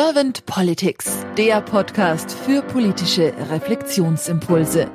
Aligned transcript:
Servant 0.00 0.46
Politics, 0.46 1.26
der 1.36 1.60
Podcast 1.60 2.30
für 2.30 2.62
politische 2.62 3.34
Reflexionsimpulse. 3.50 4.88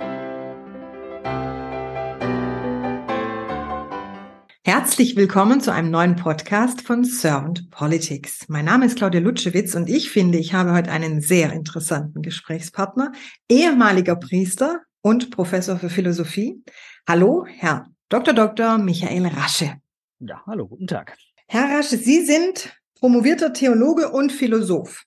Herzlich 4.63 5.17
willkommen 5.17 5.59
zu 5.59 5.73
einem 5.73 5.91
neuen 5.91 6.15
Podcast 6.15 6.83
von 6.83 7.03
Servant 7.03 7.69
Politics. 7.69 8.47
Mein 8.47 8.63
Name 8.63 8.85
ist 8.85 8.95
Claudia 8.95 9.19
Lutschewitz 9.19 9.75
und 9.75 9.89
ich 9.89 10.09
finde, 10.09 10.37
ich 10.37 10.53
habe 10.53 10.71
heute 10.71 10.89
einen 10.89 11.19
sehr 11.19 11.51
interessanten 11.51 12.21
Gesprächspartner, 12.21 13.11
ehemaliger 13.49 14.15
Priester 14.15 14.83
und 15.01 15.31
Professor 15.31 15.75
für 15.75 15.89
Philosophie. 15.89 16.63
Hallo, 17.05 17.45
Herr 17.45 17.87
Dr. 18.07 18.33
Dr. 18.33 18.77
Michael 18.77 19.27
Rasche. 19.27 19.81
Ja, 20.19 20.41
hallo, 20.47 20.65
guten 20.65 20.87
Tag. 20.87 21.17
Herr 21.49 21.77
Rasche, 21.77 21.97
Sie 21.97 22.23
sind 22.25 22.73
promovierter 23.03 23.51
Theologe 23.51 24.11
und 24.11 24.31
Philosoph. 24.31 25.03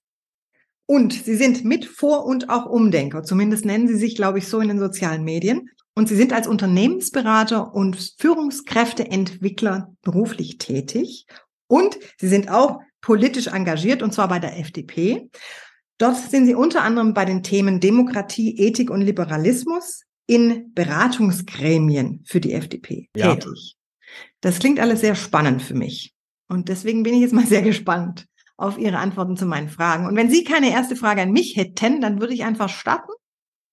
Und 0.84 1.14
Sie 1.14 1.34
sind 1.34 1.64
Mit-, 1.64 1.86
Vor- 1.86 2.26
und 2.26 2.50
auch 2.50 2.66
Umdenker. 2.66 3.22
Zumindest 3.22 3.64
nennen 3.64 3.88
Sie 3.88 3.96
sich, 3.96 4.16
glaube 4.16 4.36
ich, 4.36 4.48
so 4.48 4.60
in 4.60 4.68
den 4.68 4.78
sozialen 4.78 5.24
Medien. 5.24 5.70
Und 5.94 6.06
Sie 6.06 6.14
sind 6.14 6.34
als 6.34 6.46
Unternehmensberater 6.46 7.74
und 7.74 7.96
Führungskräfteentwickler 8.18 9.94
beruflich 10.02 10.58
tätig. 10.58 11.24
Und 11.68 11.98
Sie 12.20 12.28
sind 12.28 12.50
auch 12.50 12.80
politisch 13.00 13.46
engagiert, 13.46 14.02
und 14.02 14.12
zwar 14.12 14.28
bei 14.28 14.40
der 14.40 14.58
FDP. 14.58 15.30
Dort 15.96 16.18
sind 16.18 16.44
Sie 16.44 16.54
unter 16.54 16.82
anderem 16.82 17.14
bei 17.14 17.24
den 17.24 17.42
Themen 17.42 17.80
Demokratie, 17.80 18.58
Ethik 18.58 18.90
und 18.90 19.00
Liberalismus 19.00 20.02
in 20.26 20.74
Beratungsgremien 20.74 22.24
für 22.26 22.40
die 22.40 22.52
FDP 22.52 23.08
ja. 23.16 23.34
tätig. 23.34 23.78
Das 24.42 24.58
klingt 24.58 24.80
alles 24.80 25.00
sehr 25.00 25.14
spannend 25.14 25.62
für 25.62 25.74
mich. 25.74 26.12
Und 26.48 26.68
deswegen 26.68 27.02
bin 27.02 27.14
ich 27.14 27.20
jetzt 27.20 27.34
mal 27.34 27.46
sehr 27.46 27.62
gespannt 27.62 28.26
auf 28.56 28.78
Ihre 28.78 28.98
Antworten 28.98 29.36
zu 29.36 29.46
meinen 29.46 29.68
Fragen. 29.68 30.06
Und 30.06 30.16
wenn 30.16 30.30
Sie 30.30 30.44
keine 30.44 30.70
erste 30.70 30.96
Frage 30.96 31.22
an 31.22 31.32
mich 31.32 31.56
hätten, 31.56 32.00
dann 32.00 32.20
würde 32.20 32.34
ich 32.34 32.44
einfach 32.44 32.68
starten. 32.68 33.12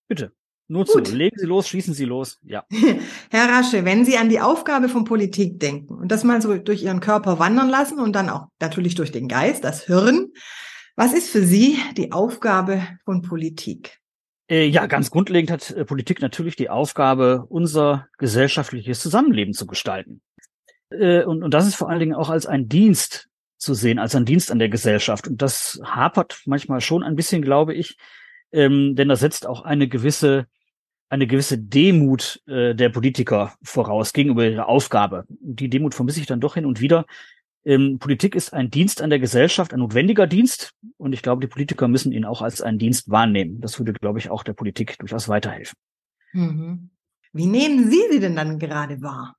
Bitte. 0.08 0.34
Nur 0.68 0.86
zu. 0.86 1.00
Legen 1.00 1.38
Sie 1.38 1.46
los, 1.46 1.68
schießen 1.68 1.94
Sie 1.94 2.06
los. 2.06 2.40
Ja. 2.44 2.66
Herr 3.30 3.50
Rasche, 3.50 3.86
wenn 3.86 4.06
Sie 4.06 4.18
an 4.18 4.30
die 4.30 4.40
Aufgabe 4.40 4.90
von 4.90 5.04
Politik 5.04 5.60
denken 5.60 5.94
und 5.94 6.12
das 6.12 6.24
mal 6.24 6.42
so 6.42 6.58
durch 6.58 6.84
Ihren 6.84 7.00
Körper 7.00 7.38
wandern 7.38 7.70
lassen 7.70 8.00
und 8.00 8.14
dann 8.14 8.30
auch 8.30 8.48
natürlich 8.60 8.96
durch 8.96 9.12
den 9.12 9.28
Geist, 9.28 9.64
das 9.64 9.84
Hirn, 9.84 10.32
was 10.96 11.14
ist 11.14 11.30
für 11.30 11.44
Sie 11.44 11.78
die 11.98 12.12
Aufgabe 12.12 12.82
von 13.04 13.22
Politik? 13.22 14.00
Äh, 14.50 14.68
ja, 14.68 14.86
ganz 14.88 15.10
grundlegend 15.12 15.52
hat 15.52 15.72
äh, 15.72 15.86
Politik 15.86 16.22
natürlich 16.22 16.56
die 16.56 16.70
Aufgabe, 16.70 17.46
unser 17.50 18.08
gesellschaftliches 18.18 19.00
Zusammenleben 19.00 19.54
zu 19.54 19.68
gestalten. 19.68 20.22
Äh, 21.00 21.24
und, 21.24 21.44
und 21.44 21.54
das 21.54 21.68
ist 21.68 21.76
vor 21.76 21.90
allen 21.90 22.00
Dingen 22.00 22.16
auch 22.16 22.30
als 22.30 22.46
ein 22.46 22.70
Dienst 22.70 23.30
zu 23.58 23.74
sehen, 23.74 24.00
als 24.00 24.16
ein 24.16 24.26
Dienst 24.26 24.52
an 24.52 24.60
der 24.60 24.70
Gesellschaft. 24.70 25.28
Und 25.28 25.42
das 25.42 25.80
hapert 25.84 26.42
manchmal 26.46 26.82
schon 26.82 27.04
ein 27.04 27.16
bisschen, 27.16 27.42
glaube 27.42 27.74
ich, 27.74 27.98
ähm, 28.52 28.96
denn 28.96 29.10
das 29.10 29.22
setzt 29.22 29.48
auch 29.48 29.64
eine 29.64 29.88
gewisse 29.88 30.48
eine 31.10 31.28
gewisse 31.28 31.60
Demut 31.60 32.42
äh, 32.48 32.74
der 32.74 32.90
Politiker 32.90 33.54
voraus 33.62 34.14
gegenüber 34.14 34.48
ihrer 34.48 34.68
Aufgabe. 34.68 35.26
Die 35.30 35.70
Demut 35.70 35.94
vermisse 35.94 36.20
ich 36.20 36.26
dann 36.26 36.40
doch 36.40 36.56
hin 36.56 36.66
und 36.66 36.82
wieder. 36.82 37.06
Ähm, 37.66 38.00
Politik 38.00 38.34
ist 38.34 38.52
ein 38.52 38.72
Dienst 38.72 39.00
an 39.00 39.12
der 39.12 39.20
Gesellschaft, 39.20 39.74
ein 39.74 39.80
notwendiger 39.80 40.26
Dienst. 40.26 40.74
Und 40.98 41.14
ich 41.14 41.22
glaube, 41.22 41.42
die 41.42 41.48
Politiker 41.48 41.88
müssen 41.88 42.12
ihn 42.12 42.26
auch 42.26 42.42
als 42.42 42.62
einen 42.62 42.80
Dienst 42.80 43.12
wahrnehmen. 43.12 43.62
Das 43.62 43.78
würde, 43.78 43.94
glaube 43.94 44.18
ich, 44.18 44.32
auch 44.32 44.44
der 44.44 44.54
Politik 44.54 44.98
durchaus 44.98 45.30
weiterhelfen. 45.30 45.78
Mhm. 46.34 46.90
Wie 47.32 47.46
nehmen 47.46 47.92
Sie 47.92 48.02
sie 48.12 48.20
denn 48.20 48.36
dann 48.36 48.58
gerade 48.58 49.00
wahr? 49.04 49.36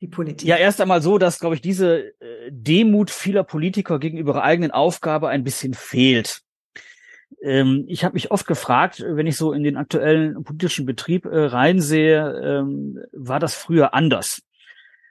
Die 0.00 0.08
Politik? 0.08 0.48
Ja, 0.48 0.56
erst 0.56 0.80
einmal 0.80 1.02
so, 1.02 1.18
dass, 1.18 1.40
glaube 1.40 1.54
ich, 1.54 1.60
diese 1.60 2.12
äh, 2.20 2.50
Demut 2.50 3.10
vieler 3.10 3.44
Politiker 3.44 3.98
gegenüber 3.98 4.32
ihrer 4.34 4.44
eigenen 4.44 4.70
Aufgabe 4.70 5.28
ein 5.28 5.44
bisschen 5.44 5.74
fehlt. 5.74 6.42
Ähm, 7.42 7.84
ich 7.88 8.04
habe 8.04 8.14
mich 8.14 8.30
oft 8.30 8.46
gefragt, 8.46 9.04
wenn 9.06 9.26
ich 9.26 9.36
so 9.36 9.52
in 9.52 9.62
den 9.62 9.76
aktuellen 9.76 10.42
politischen 10.44 10.86
Betrieb 10.86 11.24
äh, 11.26 11.46
reinsehe, 11.46 12.40
ähm, 12.42 12.98
war 13.12 13.40
das 13.40 13.54
früher 13.54 13.94
anders? 13.94 14.42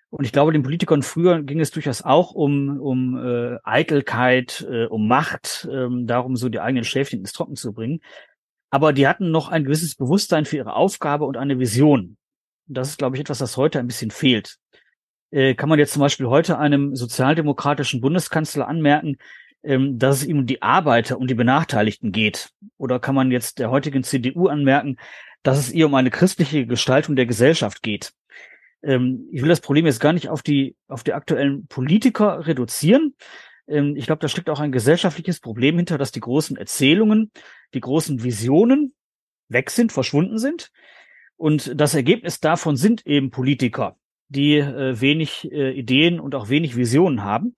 Und 0.10 0.24
ich 0.24 0.32
glaube, 0.32 0.54
den 0.54 0.64
Politikern 0.64 1.04
früher 1.04 1.44
ging 1.44 1.60
es 1.60 1.72
durchaus 1.72 2.02
auch 2.02 2.32
um, 2.32 2.80
um 2.80 3.18
äh, 3.18 3.58
Eitelkeit, 3.64 4.66
äh, 4.70 4.86
um 4.86 5.08
Macht, 5.08 5.68
ähm, 5.70 6.08
darum, 6.08 6.38
so 6.38 6.48
die 6.48 6.62
eigenen 6.62 6.86
Schäfchen 6.86 7.20
ins 7.20 7.34
Trocken 7.34 7.56
zu 7.56 7.74
bringen. 7.74 8.00
Aber 8.70 8.94
die 8.94 9.08
hatten 9.08 9.32
noch 9.32 9.50
ein 9.50 9.66
gewisses 9.66 9.96
Bewusstsein 9.96 10.46
für 10.46 10.58
ihre 10.58 10.76
Aufgabe 10.76 11.26
und 11.26 11.36
eine 11.36 11.60
Vision. 11.60 12.18
Das 12.68 12.90
ist, 12.90 12.98
glaube 12.98 13.16
ich, 13.16 13.22
etwas, 13.22 13.40
das 13.40 13.58
heute 13.58 13.80
ein 13.80 13.88
bisschen 13.88 14.12
fehlt. 14.12 14.58
Äh, 15.32 15.56
kann 15.56 15.70
man 15.70 15.80
jetzt 15.80 15.94
zum 15.94 16.02
Beispiel 16.02 16.28
heute 16.28 16.58
einem 16.58 16.96
sozialdemokratischen 16.96 18.02
Bundeskanzler 18.02 18.68
anmerken, 18.68 19.18
ähm, 19.64 20.00
dass 20.00 20.18
es 20.18 20.28
ihm 20.28 20.40
um 20.40 20.46
die 20.46 20.62
Arbeiter, 20.62 21.18
um 21.18 21.28
die 21.28 21.36
Benachteiligten 21.36 22.12
geht? 22.12 22.52
Oder 22.78 23.00
kann 23.00 23.16
man 23.16 23.32
jetzt 23.32 23.60
der 23.60 23.70
heutigen 23.70 24.04
CDU 24.04 24.48
anmerken, 24.48 24.98
dass 25.44 25.60
es 25.60 25.72
ihr 25.72 25.86
um 25.86 25.96
eine 25.96 26.10
christliche 26.10 26.66
Gestaltung 26.66 27.16
der 27.16 27.26
Gesellschaft 27.26 27.82
geht? 27.84 28.14
Ähm, 28.84 29.28
ich 29.32 29.42
will 29.42 29.50
das 29.50 29.62
Problem 29.62 29.86
jetzt 29.86 30.00
gar 30.00 30.14
nicht 30.14 30.30
auf 30.30 30.42
die, 30.42 30.76
auf 30.88 31.04
die 31.04 31.14
aktuellen 31.14 31.68
Politiker 31.68 32.48
reduzieren. 32.48 33.16
Ähm, 33.68 33.96
ich 33.96 34.06
glaube, 34.06 34.20
da 34.20 34.28
steckt 34.28 34.50
auch 34.50 34.60
ein 34.60 34.72
gesellschaftliches 34.72 35.40
Problem 35.40 35.76
hinter, 35.76 35.98
dass 35.98 36.12
die 36.12 36.22
großen 36.22 36.56
Erzählungen, 36.56 37.32
die 37.74 37.82
großen 37.82 38.24
Visionen 38.24 38.94
weg 39.50 39.70
sind, 39.72 39.92
verschwunden 39.92 40.38
sind. 40.38 40.72
Und 41.36 41.80
das 41.80 41.94
Ergebnis 41.94 42.40
davon 42.40 42.76
sind 42.76 43.06
eben 43.06 43.30
Politiker, 43.30 43.98
die 44.30 44.58
äh, 44.58 45.00
wenig 45.00 45.52
äh, 45.52 45.72
Ideen 45.72 46.20
und 46.20 46.36
auch 46.36 46.50
wenig 46.50 46.76
Visionen 46.76 47.24
haben. 47.24 47.56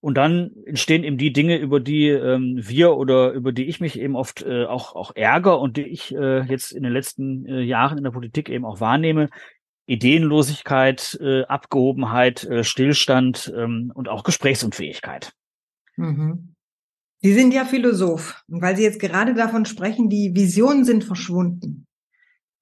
Und 0.00 0.14
dann 0.14 0.52
entstehen 0.64 1.02
eben 1.02 1.18
die 1.18 1.32
Dinge, 1.32 1.56
über 1.56 1.80
die 1.80 2.08
ähm, 2.08 2.54
wir 2.56 2.96
oder 2.96 3.32
über 3.32 3.50
die 3.52 3.64
ich 3.64 3.80
mich 3.80 3.98
eben 3.98 4.14
oft 4.14 4.42
äh, 4.42 4.64
auch, 4.64 4.94
auch 4.94 5.16
ärger 5.16 5.60
und 5.60 5.76
die 5.76 5.82
ich 5.82 6.14
äh, 6.14 6.42
jetzt 6.42 6.70
in 6.70 6.84
den 6.84 6.92
letzten 6.92 7.46
äh, 7.46 7.62
Jahren 7.62 7.98
in 7.98 8.04
der 8.04 8.12
Politik 8.12 8.48
eben 8.48 8.64
auch 8.64 8.80
wahrnehme. 8.80 9.28
Ideenlosigkeit, 9.86 11.18
äh, 11.20 11.44
Abgehobenheit, 11.44 12.44
äh, 12.44 12.62
Stillstand 12.62 13.52
ähm, 13.56 13.90
und 13.94 14.08
auch 14.08 14.22
Gesprächsunfähigkeit. 14.22 15.32
Mhm. 15.96 16.54
Sie 17.20 17.32
sind 17.32 17.52
ja 17.52 17.64
Philosoph. 17.64 18.44
Und 18.48 18.62
weil 18.62 18.76
Sie 18.76 18.84
jetzt 18.84 19.00
gerade 19.00 19.34
davon 19.34 19.64
sprechen, 19.64 20.08
die 20.08 20.34
Visionen 20.34 20.84
sind 20.84 21.02
verschwunden. 21.04 21.86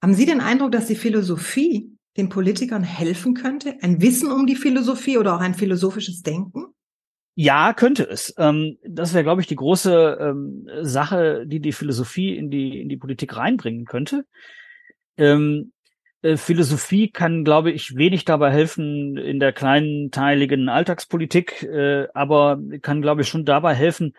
Haben 0.01 0.13
Sie 0.13 0.25
den 0.25 0.41
Eindruck, 0.41 0.71
dass 0.71 0.87
die 0.87 0.95
Philosophie 0.95 1.96
den 2.17 2.29
Politikern 2.29 2.83
helfen 2.83 3.33
könnte? 3.33 3.75
Ein 3.81 4.01
Wissen 4.01 4.31
um 4.31 4.47
die 4.47 4.55
Philosophie 4.55 5.17
oder 5.17 5.35
auch 5.35 5.41
ein 5.41 5.53
philosophisches 5.53 6.21
Denken? 6.21 6.65
Ja, 7.35 7.73
könnte 7.73 8.03
es. 8.03 8.33
Ähm, 8.37 8.77
das 8.83 9.13
wäre, 9.13 9.23
glaube 9.23 9.41
ich, 9.41 9.47
die 9.47 9.55
große 9.55 10.17
ähm, 10.19 10.67
Sache, 10.81 11.45
die 11.45 11.59
die 11.59 11.71
Philosophie 11.71 12.35
in 12.35 12.49
die, 12.49 12.81
in 12.81 12.89
die 12.89 12.97
Politik 12.97 13.37
reinbringen 13.37 13.85
könnte. 13.85 14.25
Ähm, 15.17 15.71
äh, 16.23 16.35
Philosophie 16.37 17.11
kann, 17.11 17.43
glaube 17.43 17.71
ich, 17.71 17.95
wenig 17.95 18.25
dabei 18.25 18.51
helfen 18.51 19.17
in 19.17 19.39
der 19.39 19.53
kleinteiligen 19.53 20.67
Alltagspolitik, 20.67 21.61
äh, 21.61 22.07
aber 22.15 22.59
kann, 22.81 23.03
glaube 23.03 23.21
ich, 23.21 23.27
schon 23.27 23.45
dabei 23.45 23.73
helfen, 23.73 24.13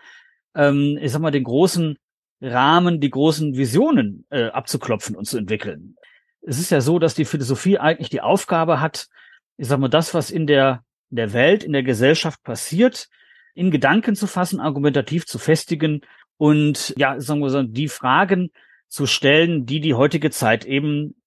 ich 0.61 1.13
sag 1.13 1.21
mal, 1.21 1.31
den 1.31 1.45
großen 1.45 1.99
Rahmen, 2.41 3.01
die 3.01 3.11
großen 3.11 3.57
Visionen 3.57 4.27
äh, 4.31 4.47
abzuklopfen 4.47 5.15
und 5.15 5.27
zu 5.27 5.39
entwickeln. 5.39 5.97
Es 6.43 6.59
ist 6.59 6.71
ja 6.71 6.81
so, 6.81 6.99
dass 6.99 7.15
die 7.15 7.25
Philosophie 7.25 7.79
eigentlich 7.79 8.11
die 8.11 8.21
Aufgabe 8.21 8.81
hat, 8.81 9.09
ich 9.57 9.69
sag 9.69 9.79
mal, 9.81 9.89
das, 9.89 10.15
was 10.15 10.31
in 10.31 10.47
der, 10.47 10.85
in 11.11 11.17
der 11.17 11.33
Welt, 11.33 11.65
in 11.65 11.73
der 11.73 11.83
Gesellschaft 11.83 12.43
passiert, 12.43 13.09
in 13.55 13.71
Gedanken 13.71 14.15
zu 14.15 14.27
fassen, 14.27 14.61
argumentativ 14.61 15.27
zu 15.27 15.39
festigen 15.39 16.03
und 16.37 16.95
ja, 16.97 17.21
sagen 17.21 17.41
wir 17.41 17.51
so, 17.51 17.63
die 17.63 17.89
Fragen 17.89 18.51
zu 18.87 19.07
stellen, 19.07 19.67
die 19.67 19.81
die 19.81 19.95
heutige 19.95 20.31
Zeit 20.31 20.65
eben 20.65 21.21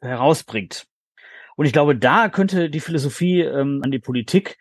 herausbringt. 0.00 0.86
Und 1.56 1.66
ich 1.66 1.72
glaube, 1.72 1.96
da 1.96 2.28
könnte 2.28 2.70
die 2.70 2.80
Philosophie 2.80 3.40
ähm, 3.40 3.80
an 3.82 3.90
die 3.90 3.98
Politik 3.98 4.58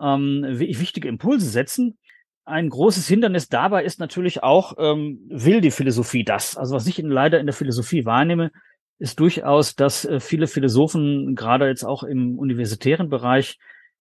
ähm, 0.00 0.44
wichtige 0.48 1.08
Impulse 1.08 1.48
setzen. 1.48 1.98
Ein 2.44 2.68
großes 2.68 3.08
Hindernis 3.08 3.48
dabei 3.48 3.84
ist 3.84 3.98
natürlich 3.98 4.42
auch, 4.42 4.74
ähm, 4.78 5.26
will 5.28 5.60
die 5.60 5.72
Philosophie 5.72 6.24
das? 6.24 6.56
Also 6.56 6.76
was 6.76 6.86
ich 6.86 6.98
leider 6.98 7.40
in 7.40 7.46
der 7.46 7.54
Philosophie 7.54 8.04
wahrnehme, 8.04 8.52
ist 8.98 9.20
durchaus, 9.20 9.74
dass 9.74 10.04
äh, 10.04 10.20
viele 10.20 10.46
Philosophen, 10.46 11.34
gerade 11.34 11.66
jetzt 11.66 11.84
auch 11.84 12.02
im 12.02 12.38
universitären 12.38 13.08
Bereich, 13.08 13.58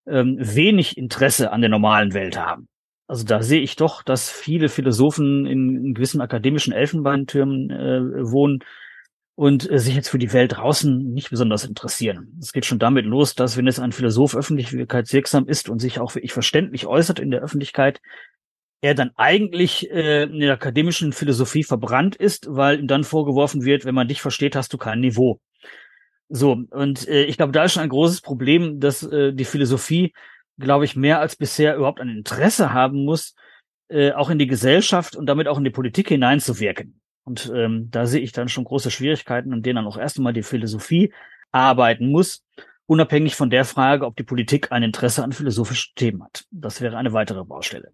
ähm, 0.08 0.38
wenig 0.40 0.98
Interesse 0.98 1.52
an 1.52 1.62
der 1.62 1.70
normalen 1.70 2.14
Welt 2.14 2.38
haben. 2.38 2.68
Also 3.08 3.24
da 3.24 3.42
sehe 3.42 3.62
ich 3.62 3.76
doch, 3.76 4.02
dass 4.04 4.30
viele 4.30 4.70
Philosophen 4.70 5.46
in, 5.46 5.94
gewissen 5.94 6.22
akademischen 6.22 6.74
Elfenbeintürmen 6.74 7.70
äh, 7.70 8.32
wohnen 8.32 8.60
und 9.36 9.70
äh, 9.70 9.78
sich 9.78 9.96
jetzt 9.96 10.10
für 10.10 10.18
die 10.18 10.34
Welt 10.34 10.54
draußen 10.56 11.14
nicht 11.14 11.30
besonders 11.30 11.66
interessieren. 11.66 12.38
Es 12.40 12.52
geht 12.52 12.66
schon 12.66 12.80
damit 12.80 13.06
los, 13.06 13.36
dass 13.36 13.58
wenn 13.58 13.68
es 13.68 13.80
ein 13.80 13.92
Philosoph 13.92 14.36
öffentlichkeitswirksam 14.36 15.48
ist 15.48 15.70
und 15.70 15.80
sich 15.80 16.00
auch 16.00 16.16
wirklich 16.16 16.34
verständlich 16.34 16.88
äußert 16.88 17.20
in 17.20 17.32
der 17.32 17.42
Öffentlichkeit, 17.42 18.02
er 18.86 18.94
dann 18.94 19.10
eigentlich 19.16 19.90
äh, 19.90 20.26
in 20.26 20.40
der 20.40 20.54
akademischen 20.54 21.12
Philosophie 21.12 21.64
verbrannt 21.64 22.16
ist, 22.16 22.46
weil 22.48 22.80
ihm 22.80 22.88
dann 22.88 23.04
vorgeworfen 23.04 23.66
wird, 23.66 23.84
wenn 23.84 23.96
man 23.96 24.08
dich 24.08 24.22
versteht, 24.22 24.56
hast 24.56 24.74
du 24.74 24.78
kein 24.78 25.00
Niveau. 25.00 25.42
So, 26.30 26.52
und 26.70 27.08
äh, 27.08 27.24
ich 27.24 27.38
glaube, 27.38 27.52
da 27.52 27.64
ist 27.64 27.74
schon 27.74 27.82
ein 27.82 27.90
großes 27.90 28.22
Problem, 28.22 28.80
dass 28.80 29.02
äh, 29.02 29.34
die 29.34 29.46
Philosophie, 29.46 30.14
glaube 30.60 30.86
ich, 30.86 30.96
mehr 30.96 31.20
als 31.20 31.36
bisher 31.36 31.76
überhaupt 31.76 32.00
ein 32.00 32.10
Interesse 32.10 32.74
haben 32.74 33.06
muss, 33.06 33.34
äh, 33.90 34.12
auch 34.12 34.30
in 34.30 34.38
die 34.38 34.46
Gesellschaft 34.46 35.16
und 35.16 35.26
damit 35.26 35.48
auch 35.48 35.58
in 35.58 35.64
die 35.64 35.72
Politik 35.72 36.10
hineinzuwirken. 36.10 37.02
Und 37.24 37.52
ähm, 37.56 37.90
da 37.90 38.06
sehe 38.06 38.22
ich 38.22 38.34
dann 38.34 38.50
schon 38.50 38.66
große 38.66 38.92
Schwierigkeiten, 38.92 39.52
in 39.52 39.64
denen 39.64 39.78
dann 39.78 39.88
auch 39.88 39.98
erst 39.98 40.18
einmal 40.18 40.34
die 40.34 40.44
Philosophie 40.44 41.12
arbeiten 41.52 42.12
muss, 42.12 42.46
unabhängig 42.86 43.36
von 43.36 43.50
der 43.50 43.66
Frage, 43.66 44.06
ob 44.06 44.16
die 44.16 44.24
Politik 44.24 44.72
ein 44.72 44.84
Interesse 44.84 45.24
an 45.24 45.32
philosophischen 45.32 45.94
Themen 45.96 46.24
hat. 46.24 46.46
Das 46.52 46.82
wäre 46.82 46.98
eine 46.98 47.14
weitere 47.14 47.44
Baustelle. 47.44 47.92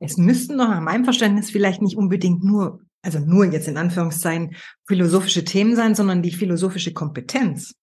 Es 0.00 0.16
müssten 0.16 0.58
doch 0.58 0.68
nach 0.68 0.80
meinem 0.80 1.04
Verständnis 1.04 1.50
vielleicht 1.50 1.82
nicht 1.82 1.96
unbedingt 1.96 2.42
nur, 2.42 2.80
also 3.02 3.18
nur 3.18 3.44
jetzt 3.44 3.68
in 3.68 3.76
Anführungszeichen 3.76 4.56
philosophische 4.86 5.44
Themen 5.44 5.76
sein, 5.76 5.94
sondern 5.94 6.22
die 6.22 6.32
philosophische 6.32 6.92
Kompetenz. 6.92 7.74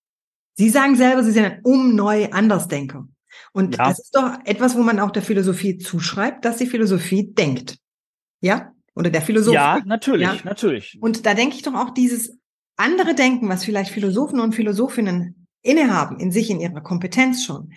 Sie 0.56 0.69
sagen 0.69 0.96
selber, 0.96 1.24
Sie 1.24 1.31
sind 1.31 1.46
ein 1.46 1.62
um 1.64 1.96
neu 1.96 2.30
Andersdenker. 2.31 3.08
Und 3.54 3.78
ja. 3.78 3.90
das 3.90 4.00
ist 4.00 4.16
doch 4.16 4.40
etwas, 4.46 4.75
wo 4.75 4.81
man 4.81 5.00
auch 5.00 5.12
der 5.12 5.22
Philosophie 5.22 5.78
zuschreibt, 5.78 6.44
dass 6.44 6.58
die 6.58 6.66
Philosophie 6.66 7.31
denkt. 7.34 7.78
Ja? 8.42 8.74
Oder 8.96 9.12
der 9.12 9.22
Philosoph. 9.22 9.54
Ja, 9.54 9.80
natürlich, 9.86 10.28
ja? 10.28 10.38
natürlich. 10.44 10.98
Und 11.00 11.28
da 11.28 11.36
denke 11.36 11.56
ich 11.56 11.62
doch 11.62 11.75
auch 11.75 11.92
dieses 11.92 12.36
andere 12.78 13.14
Denken, 13.14 13.48
was 13.50 13.64
vielleicht 13.64 13.92
Philosophen 13.92 14.40
und 14.40 14.56
Philosophinnen 14.56 15.48
innehaben, 15.62 16.19
in 16.19 16.31
sich, 16.31 16.50
in 16.50 16.60
ihrer 16.60 16.81
Kompetenz 16.81 17.44
schon, 17.44 17.74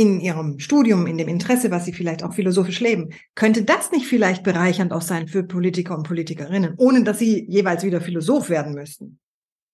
in 0.00 0.18
ihrem 0.18 0.58
Studium, 0.58 1.06
in 1.06 1.18
dem 1.18 1.28
Interesse, 1.28 1.70
was 1.70 1.84
sie 1.84 1.92
vielleicht 1.92 2.24
auch 2.24 2.32
philosophisch 2.32 2.80
leben, 2.80 3.10
könnte 3.34 3.64
das 3.64 3.92
nicht 3.92 4.06
vielleicht 4.06 4.42
bereichernd 4.42 4.94
auch 4.94 5.02
sein 5.02 5.28
für 5.28 5.42
Politiker 5.42 5.94
und 5.94 6.04
Politikerinnen, 6.04 6.72
ohne 6.78 7.04
dass 7.04 7.18
sie 7.18 7.44
jeweils 7.50 7.84
wieder 7.84 8.00
Philosoph 8.00 8.48
werden 8.48 8.72
müssten? 8.72 9.18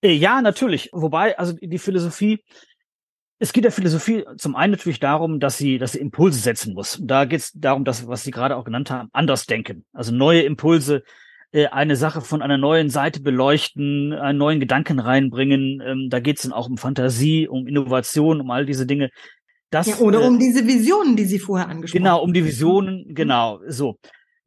Äh, 0.01 0.11
ja, 0.11 0.41
natürlich. 0.41 0.89
Wobei, 0.91 1.37
also 1.37 1.53
die 1.53 1.79
Philosophie, 1.79 2.43
es 3.39 3.53
geht 3.53 3.63
der 3.63 3.71
Philosophie 3.71 4.25
zum 4.37 4.57
einen 4.57 4.71
natürlich 4.71 4.99
darum, 4.99 5.39
dass 5.39 5.57
sie, 5.57 5.77
dass 5.77 5.93
sie 5.93 5.99
Impulse 5.99 6.39
setzen 6.39 6.73
muss. 6.73 6.99
da 7.01 7.23
geht 7.23 7.39
es 7.39 7.53
darum, 7.53 7.85
dass, 7.85 8.05
was 8.05 8.25
Sie 8.25 8.31
gerade 8.31 8.57
auch 8.57 8.65
genannt 8.65 8.91
haben, 8.91 9.07
anders 9.13 9.45
denken. 9.45 9.85
Also 9.93 10.13
neue 10.13 10.41
Impulse, 10.41 11.03
äh, 11.53 11.67
eine 11.67 11.95
Sache 11.95 12.19
von 12.19 12.41
einer 12.41 12.57
neuen 12.57 12.89
Seite 12.89 13.21
beleuchten, 13.21 14.11
einen 14.11 14.37
neuen 14.37 14.59
Gedanken 14.59 14.99
reinbringen. 14.99 15.81
Ähm, 15.85 16.09
da 16.09 16.19
geht 16.19 16.35
es 16.35 16.43
dann 16.43 16.51
auch 16.51 16.67
um 16.67 16.77
Fantasie, 16.77 17.47
um 17.47 17.65
Innovation, 17.65 18.41
um 18.41 18.51
all 18.51 18.65
diese 18.65 18.85
Dinge. 18.85 19.09
Das, 19.69 19.87
ja, 19.87 19.97
oder 19.97 20.21
äh, 20.21 20.27
um 20.27 20.39
diese 20.39 20.65
Visionen, 20.65 21.15
die 21.15 21.25
Sie 21.25 21.39
vorher 21.39 21.67
angesprochen 21.67 22.05
haben. 22.05 22.13
Genau, 22.15 22.23
um 22.23 22.33
die 22.33 22.45
Visionen, 22.45 23.05
mhm. 23.07 23.15
genau, 23.15 23.59
so. 23.67 23.97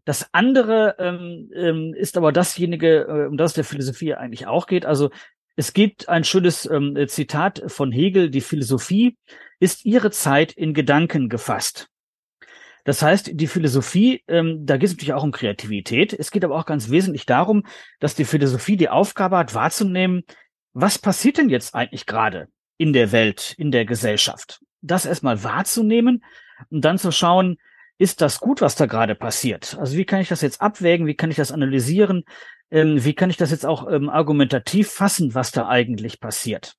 Das 0.05 0.29
andere 0.33 0.97
ähm, 0.99 1.51
ähm, 1.55 1.95
ist 1.95 2.17
aber 2.17 2.33
dasjenige, 2.33 3.07
äh, 3.07 3.27
um 3.27 3.37
das 3.37 3.53
der 3.53 3.65
Philosophie 3.65 4.15
eigentlich 4.15 4.47
auch 4.47 4.67
geht. 4.67 4.87
Also 4.87 5.11
es 5.57 5.73
gibt 5.75 6.09
ein 6.09 6.25
schönes 6.25 6.69
ähm, 6.71 6.97
Zitat 7.07 7.63
von 7.67 7.93
Hegel, 7.93 8.31
die 8.31 8.41
Philosophie 8.41 9.17
ist 9.59 9.85
ihre 9.85 10.11
Zeit 10.11 10.53
in 10.53 10.73
Gedanken 10.73 11.29
gefasst. 11.29 11.89
Das 12.85 13.03
heißt, 13.03 13.33
die 13.35 13.47
Philosophie, 13.47 14.23
ähm, 14.27 14.65
da 14.65 14.79
geht 14.79 14.89
es 14.89 14.95
natürlich 14.95 15.13
auch 15.13 15.23
um 15.23 15.33
Kreativität. 15.33 16.15
Es 16.15 16.31
geht 16.31 16.45
aber 16.45 16.57
auch 16.57 16.65
ganz 16.65 16.91
wesentlich 16.91 17.27
darum, 17.27 17.65
dass 17.99 18.15
die 18.15 18.25
Philosophie 18.25 18.79
die 18.79 18.89
Aufgabe 18.89 19.37
hat, 19.37 19.55
wahrzunehmen, 19.55 20.23
was 20.73 20.99
passiert 20.99 21.37
denn 21.37 21.51
jetzt 21.51 21.75
eigentlich 21.75 22.07
gerade 22.07 22.49
in 22.79 22.93
der 22.95 23.13
Welt, 23.13 23.55
in 23.59 23.71
der 23.71 23.85
Gesellschaft? 23.85 24.61
Das 24.83 25.07
erstmal 25.07 25.43
wahrzunehmen 25.43 26.25
und 26.71 26.85
dann 26.85 26.99
zu 26.99 27.13
schauen, 27.13 27.57
ist 27.99 28.23
das 28.23 28.41
gut, 28.41 28.63
was 28.63 28.77
da 28.77 28.87
gerade 28.87 29.15
passiert? 29.15 29.77
Also 29.79 29.97
wie 29.97 30.07
kann 30.07 30.21
ich 30.21 30.29
das 30.29 30.41
jetzt 30.41 30.63
abwägen? 30.63 31.07
Wie 31.07 31.15
kann 31.15 31.31
ich 31.31 31.37
das 31.37 31.53
analysieren? 31.53 32.25
Ähm, 32.71 33.05
wie 33.05 33.13
kann 33.13 33.29
ich 33.29 33.37
das 33.37 33.51
jetzt 33.51 33.67
auch 33.67 33.91
ähm, 33.91 34.09
argumentativ 34.09 34.91
fassen, 34.91 35.35
was 35.35 35.53
da 35.53 35.69
eigentlich 35.69 36.19
passiert? 36.19 36.77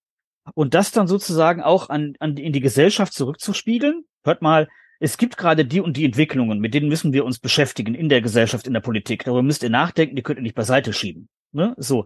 Und 0.55 0.73
das 0.73 0.91
dann 0.91 1.07
sozusagen 1.07 1.61
auch 1.61 1.89
an, 1.89 2.15
an 2.19 2.37
in 2.37 2.53
die 2.53 2.61
Gesellschaft 2.61 3.13
zurückzuspiegeln. 3.13 4.05
Hört 4.23 4.41
mal, 4.41 4.67
es 4.99 5.17
gibt 5.17 5.37
gerade 5.37 5.65
die 5.65 5.81
und 5.81 5.97
die 5.97 6.05
Entwicklungen, 6.05 6.59
mit 6.59 6.73
denen 6.73 6.89
müssen 6.89 7.13
wir 7.13 7.25
uns 7.25 7.39
beschäftigen 7.39 7.95
in 7.95 8.09
der 8.09 8.21
Gesellschaft, 8.21 8.67
in 8.67 8.73
der 8.73 8.81
Politik. 8.81 9.23
Darüber 9.23 9.43
müsst 9.43 9.63
ihr 9.63 9.69
nachdenken, 9.69 10.15
die 10.15 10.23
könnt 10.23 10.39
ihr 10.39 10.43
nicht 10.43 10.55
beiseite 10.55 10.93
schieben. 10.93 11.29
Ne? 11.51 11.75
So. 11.77 12.05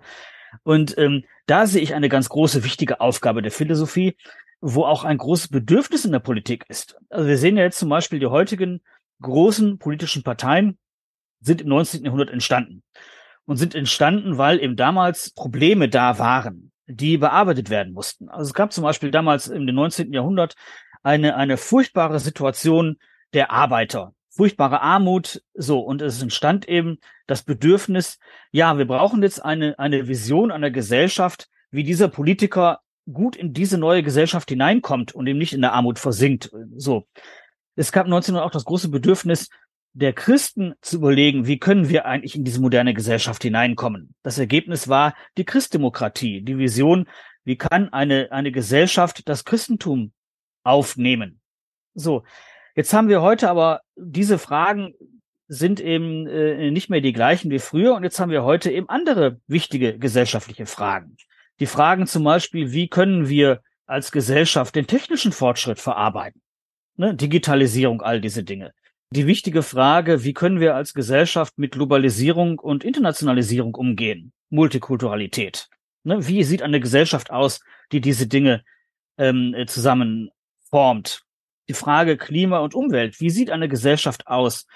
Und 0.63 0.97
ähm, 0.97 1.23
da 1.45 1.67
sehe 1.67 1.81
ich 1.81 1.93
eine 1.93 2.09
ganz 2.09 2.29
große, 2.29 2.63
wichtige 2.63 3.01
Aufgabe 3.01 3.41
der 3.41 3.51
Philosophie, 3.51 4.15
wo 4.61 4.83
auch 4.83 5.03
ein 5.03 5.17
großes 5.17 5.49
Bedürfnis 5.49 6.05
in 6.05 6.11
der 6.11 6.19
Politik 6.19 6.65
ist. 6.69 6.97
Also 7.09 7.27
wir 7.27 7.37
sehen 7.37 7.57
ja 7.57 7.63
jetzt 7.63 7.79
zum 7.79 7.89
Beispiel, 7.89 8.19
die 8.19 8.27
heutigen 8.27 8.81
großen 9.21 9.77
politischen 9.77 10.23
Parteien 10.23 10.77
sind 11.39 11.61
im 11.61 11.67
19. 11.67 12.03
Jahrhundert 12.03 12.31
entstanden. 12.31 12.83
Und 13.45 13.57
sind 13.57 13.75
entstanden, 13.75 14.39
weil 14.39 14.59
eben 14.59 14.75
damals 14.75 15.29
Probleme 15.31 15.87
da 15.87 16.17
waren, 16.17 16.71
die 16.87 17.17
bearbeitet 17.17 17.69
werden 17.69 17.93
mussten. 17.93 18.27
Also 18.27 18.49
es 18.49 18.53
gab 18.55 18.73
zum 18.73 18.83
Beispiel 18.83 19.11
damals 19.11 19.47
im 19.47 19.65
19. 19.65 20.11
Jahrhundert 20.13 20.55
eine, 21.03 21.35
eine 21.35 21.57
furchtbare 21.57 22.19
Situation 22.19 22.97
der 23.33 23.51
Arbeiter, 23.51 24.13
furchtbare 24.35 24.81
Armut, 24.81 25.43
so. 25.53 25.79
Und 25.79 26.01
es 26.01 26.21
entstand 26.21 26.67
eben 26.67 26.99
das 27.27 27.43
Bedürfnis, 27.43 28.19
ja, 28.51 28.77
wir 28.77 28.85
brauchen 28.85 29.23
jetzt 29.23 29.43
eine, 29.43 29.79
eine 29.79 30.07
Vision 30.07 30.51
einer 30.51 30.71
Gesellschaft, 30.71 31.49
wie 31.71 31.83
dieser 31.83 32.09
Politiker 32.09 32.81
gut 33.11 33.35
in 33.35 33.53
diese 33.53 33.77
neue 33.77 34.03
Gesellschaft 34.03 34.49
hineinkommt 34.49 35.13
und 35.13 35.27
eben 35.27 35.39
nicht 35.39 35.53
in 35.53 35.61
der 35.61 35.73
Armut 35.73 35.99
versinkt, 35.99 36.51
so. 36.75 37.07
Es 37.77 37.91
gab 37.91 38.05
1900 38.05 38.45
auch 38.45 38.51
das 38.51 38.65
große 38.65 38.89
Bedürfnis, 38.89 39.49
der 39.93 40.13
Christen 40.13 40.73
zu 40.81 40.97
überlegen, 40.97 41.47
wie 41.47 41.57
können 41.57 41.89
wir 41.89 42.05
eigentlich 42.05 42.35
in 42.35 42.43
diese 42.43 42.61
moderne 42.61 42.93
Gesellschaft 42.93 43.43
hineinkommen. 43.43 44.13
Das 44.23 44.37
Ergebnis 44.37 44.87
war 44.87 45.15
die 45.37 45.45
Christdemokratie, 45.45 46.41
die 46.41 46.57
Vision, 46.57 47.07
wie 47.45 47.57
kann 47.57 47.93
eine, 47.93 48.31
eine 48.31 48.51
Gesellschaft 48.51 49.27
das 49.29 49.45
Christentum 49.45 50.11
aufnehmen. 50.63 51.39
So, 51.93 52.23
jetzt 52.75 52.93
haben 52.93 53.09
wir 53.09 53.21
heute 53.21 53.49
aber 53.49 53.81
diese 53.95 54.37
Fragen 54.37 54.93
sind 55.47 55.79
eben 55.79 56.27
äh, 56.27 56.71
nicht 56.71 56.89
mehr 56.89 57.01
die 57.01 57.13
gleichen 57.13 57.51
wie 57.51 57.59
früher 57.59 57.93
und 57.95 58.03
jetzt 58.03 58.19
haben 58.19 58.31
wir 58.31 58.43
heute 58.43 58.71
eben 58.71 58.89
andere 58.89 59.39
wichtige 59.47 59.97
gesellschaftliche 59.97 60.65
Fragen. 60.65 61.17
Die 61.59 61.67
Fragen 61.67 62.07
zum 62.07 62.23
Beispiel, 62.23 62.71
wie 62.71 62.87
können 62.87 63.29
wir 63.29 63.61
als 63.85 64.11
Gesellschaft 64.11 64.75
den 64.75 64.87
technischen 64.87 65.31
Fortschritt 65.31 65.79
verarbeiten? 65.79 66.41
Ne? 66.97 67.13
Digitalisierung, 67.15 68.01
all 68.01 68.19
diese 68.19 68.43
Dinge. 68.43 68.73
Die 69.11 69.27
wichtige 69.27 69.61
Frage, 69.61 70.23
wie 70.23 70.33
können 70.33 70.59
wir 70.59 70.75
als 70.75 70.93
Gesellschaft 70.93 71.57
mit 71.57 71.73
Globalisierung 71.73 72.57
und 72.59 72.83
Internationalisierung 72.83 73.75
umgehen? 73.75 74.33
Multikulturalität. 74.49 75.69
Ne? 76.03 76.27
Wie 76.27 76.43
sieht 76.43 76.63
eine 76.63 76.79
Gesellschaft 76.79 77.29
aus, 77.29 77.61
die 77.91 78.01
diese 78.01 78.27
Dinge 78.27 78.63
ähm, 79.17 79.55
zusammen 79.67 80.29
formt. 80.69 81.21
Die 81.67 81.73
Frage 81.73 82.17
Klima 82.17 82.59
und 82.59 82.75
Umwelt. 82.75 83.19
Wie 83.19 83.29
sieht 83.29 83.49
eine 83.49 83.67
Gesellschaft 83.67 84.27
aus, 84.27 84.67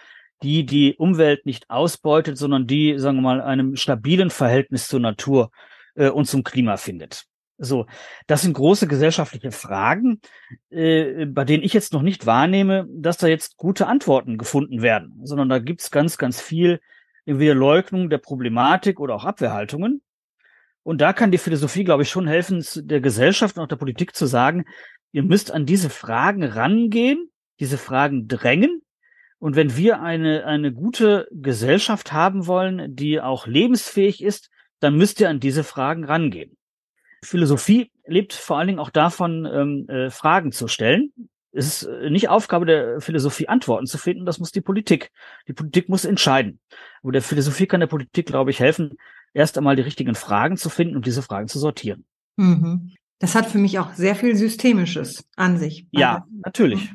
die 0.41 0.65
die 0.65 0.96
Umwelt 0.96 1.46
nicht 1.46 1.69
ausbeutet, 1.69 2.38
sondern 2.38 2.67
die, 2.67 2.98
sagen 2.98 3.17
wir 3.17 3.22
mal, 3.22 3.41
einem 3.41 3.75
stabilen 3.75 4.29
Verhältnis 4.29 4.88
zur 4.88 5.00
Natur 5.00 5.51
äh, 5.96 6.10
und 6.10 6.25
zum 6.25 6.43
Klima 6.43 6.77
findet? 6.77 7.25
So, 7.62 7.88
das 8.27 8.43
sind 8.43 8.53
große 8.53 8.88
gesellschaftliche 8.88 9.51
Fragen, 9.51 10.22
äh, 10.69 11.25
bei 11.25 11.43
denen 11.43 11.62
ich 11.62 11.74
jetzt 11.74 11.91
noch 11.91 12.01
nicht 12.01 12.25
wahrnehme, 12.25 12.88
dass 12.89 13.17
da 13.17 13.27
jetzt 13.27 13.58
gute 13.58 13.86
Antworten 13.86 14.38
gefunden 14.38 14.81
werden, 14.81 15.19
sondern 15.24 15.50
da 15.50 15.60
gibt's 15.60 15.91
ganz, 15.91 16.17
ganz 16.17 16.39
viel 16.39 16.79
entweder 17.25 17.55
Leugnung 17.55 18.10
der 18.10 18.17
Problematik 18.17 19.01
oder 19.01 19.13
auch 19.13 19.25
Abwehrhaltungen. 19.25 20.01
Und 20.84 21.01
da 21.01 21.12
kann 21.12 21.31
die 21.31 21.38
Philosophie, 21.38 21.84
glaube 21.84 22.03
ich, 22.03 22.10
schon 22.10 22.27
helfen, 22.27 22.65
der 22.75 23.01
Gesellschaft 23.01 23.58
und 23.58 23.63
auch 23.63 23.67
der 23.67 23.75
Politik 23.75 24.15
zu 24.15 24.25
sagen, 24.25 24.65
ihr 25.12 25.24
müsst 25.24 25.51
an 25.51 25.66
diese 25.66 25.89
Fragen 25.89 26.44
rangehen, 26.44 27.30
diese 27.60 27.78
Fragen 27.78 28.28
drängen. 28.28 28.82
Und 29.39 29.56
wenn 29.56 29.78
wir 29.78 30.01
eine, 30.01 30.46
eine 30.46 30.74
gute 30.74 31.28
Gesellschaft 31.32 32.12
haben 32.12 32.46
wollen, 32.46 32.96
die 32.96 33.22
auch 33.22 33.48
lebensfähig 33.48 34.22
ist, 34.24 34.50
dann 34.80 34.98
müsst 34.98 35.20
ihr 35.20 35.30
an 35.30 35.39
diese 35.39 35.63
Fragen 35.63 36.04
rangehen. 36.04 36.58
Philosophie 37.24 37.92
lebt 38.06 38.34
vor 38.34 38.58
allen 38.58 38.68
Dingen 38.68 38.80
auch 38.80 38.89
davon, 38.89 39.46
ähm, 39.46 39.89
äh, 39.89 40.10
Fragen 40.10 40.51
zu 40.51 40.68
stellen. 40.68 41.12
Es 41.51 41.68
ist 41.68 41.84
äh, 41.84 42.10
nicht 42.10 42.30
Aufgabe 42.30 42.66
der 42.66 43.01
Philosophie, 43.01 43.48
Antworten 43.48 43.88
zu 43.88 43.98
finden, 43.98 44.25
das 44.25 44.39
muss 44.39 44.51
die 44.51 44.62
Politik. 44.62 45.12
Die 45.48 45.54
Politik 45.54 45.89
muss 45.89 46.06
entscheiden. 46.06 46.60
Aber 47.01 47.12
der 47.12 47.22
Philosophie 47.22 47.66
kann 47.66 47.80
der 47.80 47.88
Politik, 47.88 48.28
glaube 48.28 48.51
ich, 48.51 48.60
helfen, 48.60 48.98
erst 49.34 49.58
einmal 49.58 49.75
die 49.75 49.82
richtigen 49.82 50.16
Fragen 50.16 50.58
zu 50.58 50.70
finden 50.70 50.96
und 50.96 51.06
diese 51.06 51.22
Fragen 51.22 51.48
zu 51.48 51.60
sortieren. 51.60 52.06
Mhm. 52.38 52.94
Das 53.19 53.35
hat 53.35 53.47
für 53.47 53.57
mich 53.57 53.79
auch 53.79 53.93
sehr 53.93 54.15
viel 54.15 54.35
Systemisches 54.35 55.25
an 55.35 55.57
sich. 55.57 55.88
Ja, 55.91 56.25
natürlich. 56.45 56.89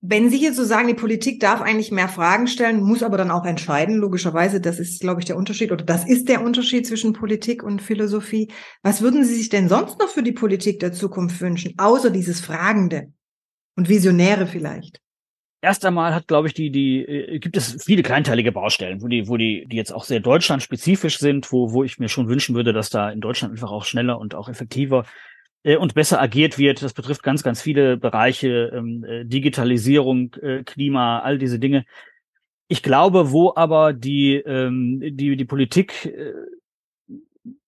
Wenn 0.00 0.30
Sie 0.30 0.40
jetzt 0.40 0.56
so 0.56 0.62
sagen, 0.62 0.86
die 0.86 0.94
Politik 0.94 1.40
darf 1.40 1.60
eigentlich 1.60 1.90
mehr 1.90 2.08
Fragen 2.08 2.46
stellen, 2.46 2.80
muss 2.80 3.02
aber 3.02 3.18
dann 3.18 3.32
auch 3.32 3.44
entscheiden, 3.44 3.96
logischerweise, 3.96 4.60
das 4.60 4.78
ist, 4.78 5.00
glaube 5.00 5.20
ich, 5.20 5.26
der 5.26 5.36
Unterschied 5.36 5.72
oder 5.72 5.84
das 5.84 6.08
ist 6.08 6.28
der 6.28 6.44
Unterschied 6.44 6.86
zwischen 6.86 7.14
Politik 7.14 7.64
und 7.64 7.82
Philosophie. 7.82 8.52
Was 8.82 9.02
würden 9.02 9.24
Sie 9.24 9.34
sich 9.34 9.48
denn 9.48 9.68
sonst 9.68 9.98
noch 9.98 10.08
für 10.08 10.22
die 10.22 10.32
Politik 10.32 10.78
der 10.78 10.92
Zukunft 10.92 11.40
wünschen, 11.40 11.74
außer 11.78 12.10
dieses 12.10 12.40
Fragende 12.40 13.12
und 13.74 13.88
Visionäre 13.88 14.46
vielleicht? 14.46 15.00
Erst 15.60 15.84
einmal 15.84 16.14
hat, 16.14 16.28
glaube 16.28 16.46
ich, 16.46 16.54
die, 16.54 16.70
die, 16.70 17.04
äh, 17.04 17.38
gibt 17.40 17.56
es 17.56 17.82
viele 17.84 18.02
kleinteilige 18.02 18.52
Baustellen, 18.52 19.02
wo 19.02 19.08
die, 19.08 19.26
wo 19.26 19.36
die, 19.36 19.66
die 19.66 19.76
jetzt 19.76 19.92
auch 19.92 20.04
sehr 20.04 20.20
deutschlandspezifisch 20.20 21.18
sind, 21.18 21.50
wo, 21.50 21.72
wo 21.72 21.82
ich 21.82 21.98
mir 21.98 22.08
schon 22.08 22.28
wünschen 22.28 22.54
würde, 22.54 22.72
dass 22.72 22.90
da 22.90 23.10
in 23.10 23.20
Deutschland 23.20 23.52
einfach 23.52 23.72
auch 23.72 23.84
schneller 23.84 24.18
und 24.20 24.36
auch 24.36 24.48
effektiver 24.48 25.04
äh, 25.64 25.76
und 25.76 25.94
besser 25.94 26.20
agiert 26.20 26.58
wird. 26.58 26.82
Das 26.82 26.92
betrifft 26.92 27.24
ganz, 27.24 27.42
ganz 27.42 27.60
viele 27.60 27.96
Bereiche, 27.96 28.70
ähm, 28.72 29.04
äh, 29.04 29.24
Digitalisierung, 29.24 30.32
äh, 30.34 30.62
Klima, 30.62 31.20
all 31.20 31.38
diese 31.38 31.58
Dinge. 31.58 31.84
Ich 32.68 32.82
glaube, 32.84 33.32
wo 33.32 33.52
aber 33.56 33.92
die, 33.92 34.34
ähm, 34.36 35.00
die, 35.02 35.36
die 35.36 35.44
Politik 35.44 36.06
äh, 36.06 36.34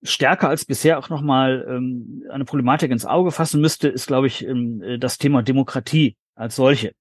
stärker 0.05 0.49
als 0.49 0.65
bisher 0.65 0.99
auch 0.99 1.09
nochmal 1.09 1.67
ähm, 1.69 2.23
eine 2.31 2.45
Problematik 2.45 2.93
ins 2.93 3.07
Auge 3.07 3.33
fassen 3.33 3.61
müsste, 3.61 3.89
ist, 3.89 4.07
glaube 4.07 4.29
ich, 4.29 4.47
ähm, 4.47 5.01
das 5.01 5.19
Thema 5.19 5.43
Demokratie 5.43 6.17
als 6.37 6.55
solche. 6.55 6.93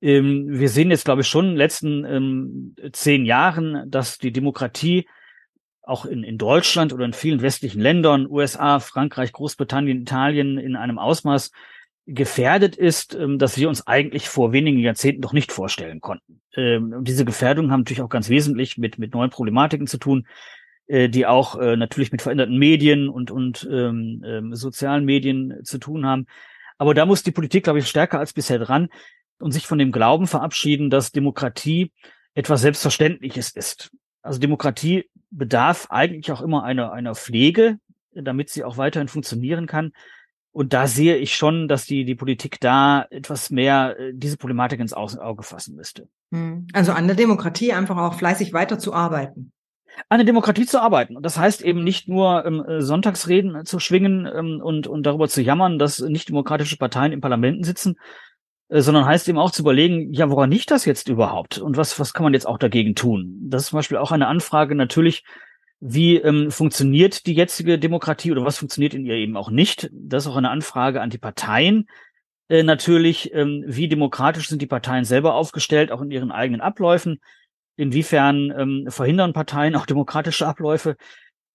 Ähm, 0.00 0.46
wir 0.48 0.68
sehen 0.68 0.90
jetzt, 0.90 1.04
glaube 1.04 1.22
ich, 1.22 1.28
schon 1.28 1.46
in 1.46 1.50
den 1.52 1.58
letzten 1.58 2.04
ähm, 2.04 2.76
zehn 2.92 3.26
Jahren, 3.26 3.90
dass 3.90 4.18
die 4.18 4.32
Demokratie 4.32 5.08
auch 5.82 6.04
in, 6.04 6.22
in 6.22 6.38
Deutschland 6.38 6.92
oder 6.92 7.04
in 7.04 7.14
vielen 7.14 7.40
westlichen 7.40 7.80
Ländern, 7.80 8.26
USA, 8.28 8.78
Frankreich, 8.78 9.32
Großbritannien, 9.32 10.02
Italien 10.02 10.58
in 10.58 10.76
einem 10.76 10.98
Ausmaß 10.98 11.50
gefährdet 12.06 12.76
ist, 12.76 13.14
ähm, 13.14 13.38
dass 13.38 13.58
wir 13.58 13.68
uns 13.68 13.86
eigentlich 13.86 14.28
vor 14.28 14.52
wenigen 14.52 14.78
Jahrzehnten 14.78 15.20
noch 15.20 15.32
nicht 15.32 15.52
vorstellen 15.52 16.00
konnten. 16.00 16.40
Ähm, 16.54 16.92
und 16.92 17.08
diese 17.08 17.24
Gefährdungen 17.24 17.70
haben 17.70 17.80
natürlich 17.80 18.02
auch 18.02 18.08
ganz 18.08 18.28
wesentlich 18.28 18.78
mit, 18.78 18.98
mit 18.98 19.14
neuen 19.14 19.30
Problematiken 19.30 19.86
zu 19.86 19.98
tun, 19.98 20.26
äh, 20.86 21.08
die 21.08 21.26
auch 21.26 21.58
äh, 21.58 21.76
natürlich 21.76 22.12
mit 22.12 22.22
veränderten 22.22 22.56
Medien 22.56 23.08
und, 23.08 23.30
und 23.30 23.68
ähm, 23.70 24.22
ähm, 24.26 24.54
sozialen 24.54 25.04
Medien 25.04 25.60
zu 25.64 25.78
tun 25.78 26.06
haben. 26.06 26.26
Aber 26.78 26.94
da 26.94 27.04
muss 27.04 27.22
die 27.22 27.32
Politik, 27.32 27.64
glaube 27.64 27.80
ich, 27.80 27.88
stärker 27.88 28.18
als 28.18 28.32
bisher 28.32 28.58
dran 28.58 28.88
und 29.38 29.52
sich 29.52 29.66
von 29.66 29.78
dem 29.78 29.92
Glauben 29.92 30.26
verabschieden, 30.26 30.90
dass 30.90 31.12
Demokratie 31.12 31.92
etwas 32.34 32.60
Selbstverständliches 32.60 33.50
ist. 33.50 33.90
Also 34.22 34.38
Demokratie 34.38 35.08
bedarf 35.30 35.86
eigentlich 35.90 36.30
auch 36.32 36.40
immer 36.40 36.64
einer, 36.64 36.92
einer 36.92 37.14
Pflege, 37.14 37.78
damit 38.12 38.50
sie 38.50 38.64
auch 38.64 38.76
weiterhin 38.76 39.08
funktionieren 39.08 39.66
kann. 39.66 39.92
Und 40.52 40.72
da 40.72 40.86
sehe 40.86 41.16
ich 41.16 41.36
schon, 41.36 41.68
dass 41.68 41.84
die, 41.84 42.04
die 42.04 42.14
Politik 42.14 42.58
da 42.60 43.06
etwas 43.10 43.50
mehr 43.50 43.96
äh, 43.98 44.12
diese 44.14 44.36
Problematik 44.36 44.80
ins 44.80 44.92
Auge 44.92 45.42
fassen 45.42 45.76
müsste. 45.76 46.08
Hm. 46.32 46.66
Also 46.72 46.92
an 46.92 47.06
der 47.06 47.16
Demokratie 47.16 47.72
einfach 47.72 47.96
auch 47.96 48.14
fleißig 48.14 48.52
weiterzuarbeiten. 48.52 49.52
An 50.08 50.18
der 50.18 50.26
Demokratie 50.26 50.66
zu 50.66 50.80
arbeiten. 50.80 51.16
Und 51.16 51.24
das 51.24 51.38
heißt 51.38 51.62
eben 51.62 51.84
nicht 51.84 52.08
nur 52.08 52.44
ähm, 52.44 52.64
Sonntagsreden 52.80 53.66
zu 53.66 53.78
schwingen 53.78 54.26
ähm, 54.26 54.60
und, 54.62 54.86
und 54.86 55.04
darüber 55.04 55.28
zu 55.28 55.42
jammern, 55.42 55.78
dass 55.78 56.00
nicht 56.00 56.28
demokratische 56.28 56.76
Parteien 56.76 57.12
im 57.12 57.20
Parlamenten 57.20 57.64
sitzen, 57.64 57.96
äh, 57.96 58.27
sondern 58.68 59.06
heißt 59.06 59.28
eben 59.28 59.38
auch 59.38 59.50
zu 59.50 59.62
überlegen, 59.62 60.12
ja, 60.12 60.30
woran 60.30 60.50
nicht 60.50 60.70
das 60.70 60.84
jetzt 60.84 61.08
überhaupt? 61.08 61.58
Und 61.58 61.76
was, 61.76 61.98
was 61.98 62.12
kann 62.12 62.24
man 62.24 62.34
jetzt 62.34 62.46
auch 62.46 62.58
dagegen 62.58 62.94
tun? 62.94 63.38
Das 63.48 63.62
ist 63.62 63.68
zum 63.68 63.78
Beispiel 63.78 63.96
auch 63.96 64.12
eine 64.12 64.26
Anfrage 64.26 64.74
natürlich, 64.74 65.24
wie 65.80 66.16
ähm, 66.16 66.50
funktioniert 66.50 67.26
die 67.26 67.34
jetzige 67.34 67.78
Demokratie 67.78 68.32
oder 68.32 68.44
was 68.44 68.58
funktioniert 68.58 68.94
in 68.94 69.06
ihr 69.06 69.14
eben 69.14 69.36
auch 69.36 69.50
nicht? 69.50 69.88
Das 69.92 70.24
ist 70.24 70.30
auch 70.30 70.36
eine 70.36 70.50
Anfrage 70.50 71.00
an 71.00 71.10
die 71.10 71.18
Parteien. 71.18 71.88
Äh, 72.48 72.62
natürlich, 72.62 73.32
ähm, 73.32 73.64
wie 73.66 73.88
demokratisch 73.88 74.48
sind 74.48 74.60
die 74.60 74.66
Parteien 74.66 75.04
selber 75.04 75.34
aufgestellt, 75.34 75.92
auch 75.92 76.02
in 76.02 76.10
ihren 76.10 76.32
eigenen 76.32 76.60
Abläufen? 76.60 77.20
Inwiefern 77.76 78.52
ähm, 78.58 78.86
verhindern 78.88 79.32
Parteien 79.32 79.76
auch 79.76 79.86
demokratische 79.86 80.46
Abläufe? 80.46 80.96